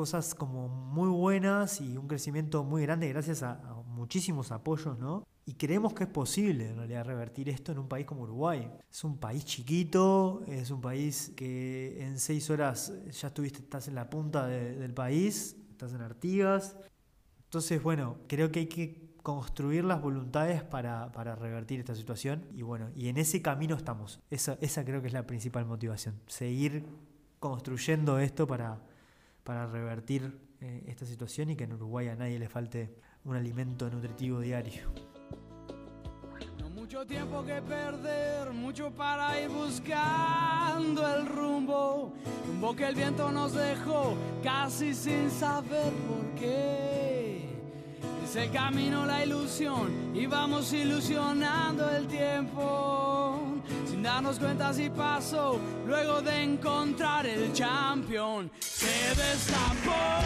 cosas 0.00 0.34
como 0.34 0.66
muy 0.66 1.10
buenas 1.10 1.78
y 1.82 1.98
un 1.98 2.08
crecimiento 2.08 2.64
muy 2.64 2.80
grande 2.80 3.06
gracias 3.10 3.42
a, 3.42 3.60
muchísimos 3.84 4.50
apoyos, 4.50 4.98
¿no? 4.98 5.26
y 5.44 5.52
creemos 5.52 5.92
que 5.92 6.04
es 6.04 6.08
posible 6.08 6.70
en 6.70 6.76
realidad 6.78 7.04
revertir 7.04 7.50
esto 7.50 7.72
en 7.72 7.80
un 7.80 7.86
país 7.86 8.06
como 8.06 8.22
Uruguay. 8.22 8.66
Es 8.90 9.04
un 9.04 9.18
país 9.18 9.44
chiquito, 9.44 10.42
es 10.46 10.70
un 10.70 10.80
país 10.80 11.34
que 11.36 12.02
en 12.02 12.18
seis 12.18 12.48
horas 12.48 12.94
ya 13.10 13.28
estuviste, 13.28 13.58
estás 13.58 13.88
en 13.88 13.94
la 13.94 14.08
punta 14.08 14.46
del 14.46 14.94
país, 14.94 15.54
estás 15.70 15.92
en 15.92 16.00
Artigas. 16.00 16.78
Entonces, 17.44 17.82
bueno, 17.82 18.16
creo 18.26 18.50
que 18.50 18.60
hay 18.60 18.68
que 18.68 19.10
construir 19.22 19.84
las 19.84 20.00
voluntades 20.00 20.62
para, 20.62 21.12
para, 21.12 21.34
revertir 21.34 21.80
esta 21.80 21.94
situación 21.94 22.46
y 22.54 22.62
bueno, 22.62 22.88
y 22.94 23.08
en 23.08 23.18
ese 23.18 23.42
camino 23.42 23.76
estamos. 23.76 24.18
Esa, 24.30 24.56
esa 24.62 24.82
creo 24.82 25.02
que 25.02 25.08
es 25.08 25.12
la 25.12 25.26
principal 25.26 25.66
motivación, 25.66 26.14
seguir 26.26 26.86
construyendo 27.38 28.18
esto 28.18 28.46
para, 28.46 28.80
para 29.50 29.66
revertir 29.66 30.38
eh, 30.60 30.84
esta 30.86 31.04
situación 31.04 31.50
y 31.50 31.56
que 31.56 31.64
en 31.64 31.72
Uruguay 31.72 32.06
a 32.06 32.14
nadie 32.14 32.38
le 32.38 32.48
falte 32.48 32.94
un 33.24 33.34
alimento 33.34 33.90
nutritivo 33.90 34.38
diario. 34.38 34.92
No 36.56 36.70
mucho 36.70 37.04
tiempo 37.04 37.44
que 37.44 37.60
perder, 37.60 38.52
mucho 38.52 38.92
para 38.92 39.40
ir 39.40 39.48
buscando 39.48 41.16
el 41.16 41.26
rumbo, 41.26 42.14
rumbo 42.46 42.76
que 42.76 42.86
el 42.86 42.94
viento 42.94 43.32
nos 43.32 43.52
dejó 43.52 44.16
casi 44.40 44.94
sin 44.94 45.28
saber 45.32 45.92
por 46.06 46.24
qué. 46.38 47.48
Es 48.22 48.36
el 48.36 48.52
camino, 48.52 49.04
la 49.04 49.24
ilusión, 49.24 50.14
y 50.14 50.26
vamos 50.26 50.72
ilusionando 50.72 51.90
el 51.90 52.06
tiempo. 52.06 53.39
Sin 53.88 54.02
darnos 54.02 54.38
cuenta 54.38 54.72
si 54.72 54.88
pasó, 54.90 55.60
luego 55.86 56.20
de 56.22 56.42
encontrar 56.42 57.26
el 57.26 57.52
champion, 57.52 58.50
se 58.60 59.08
destapó 59.14 60.20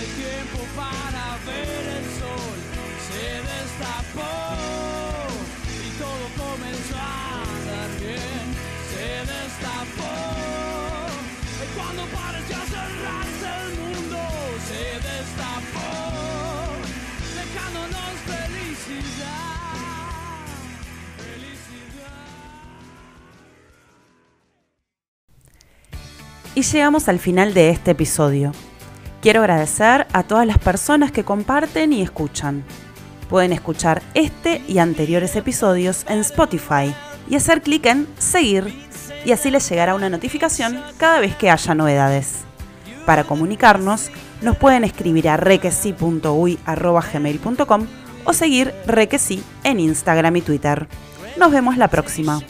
el 0.00 0.08
tiempo 0.22 0.58
para 0.76 1.38
ver 1.46 1.84
el 1.98 2.04
sol. 2.20 2.58
Se 3.08 3.24
destapó 3.52 4.32
y 5.68 5.90
todo 5.98 6.24
comenzó 6.44 6.96
a 6.96 7.42
andar 7.42 7.90
bien. 8.00 8.46
Se 8.92 9.08
destapó 9.32 10.14
y 11.62 11.66
cuando 11.76 12.02
parecía 12.06 12.60
cerrarse 12.66 13.48
el 13.64 13.70
mundo, 13.78 14.18
se 14.68 14.82
destapó. 15.08 16.02
Y 26.62 26.64
llegamos 26.64 27.08
al 27.08 27.18
final 27.18 27.54
de 27.54 27.70
este 27.70 27.90
episodio. 27.90 28.52
Quiero 29.20 29.40
agradecer 29.40 30.06
a 30.12 30.22
todas 30.22 30.46
las 30.46 30.58
personas 30.58 31.10
que 31.10 31.24
comparten 31.24 31.92
y 31.92 32.02
escuchan. 32.02 32.62
Pueden 33.28 33.52
escuchar 33.52 34.00
este 34.14 34.62
y 34.68 34.78
anteriores 34.78 35.34
episodios 35.34 36.06
en 36.08 36.20
Spotify 36.20 36.94
y 37.28 37.34
hacer 37.34 37.62
clic 37.62 37.86
en 37.86 38.06
seguir 38.16 38.72
y 39.24 39.32
así 39.32 39.50
les 39.50 39.68
llegará 39.68 39.96
una 39.96 40.08
notificación 40.08 40.80
cada 40.98 41.18
vez 41.18 41.34
que 41.34 41.50
haya 41.50 41.74
novedades. 41.74 42.42
Para 43.06 43.24
comunicarnos, 43.24 44.12
nos 44.40 44.56
pueden 44.56 44.84
escribir 44.84 45.30
a 45.30 45.36
requesi.uy.gmail.com 45.36 47.86
o 48.24 48.32
seguir 48.32 48.72
Requesi 48.86 49.42
en 49.64 49.80
Instagram 49.80 50.36
y 50.36 50.42
Twitter. 50.42 50.86
Nos 51.36 51.50
vemos 51.50 51.76
la 51.76 51.88
próxima. 51.88 52.40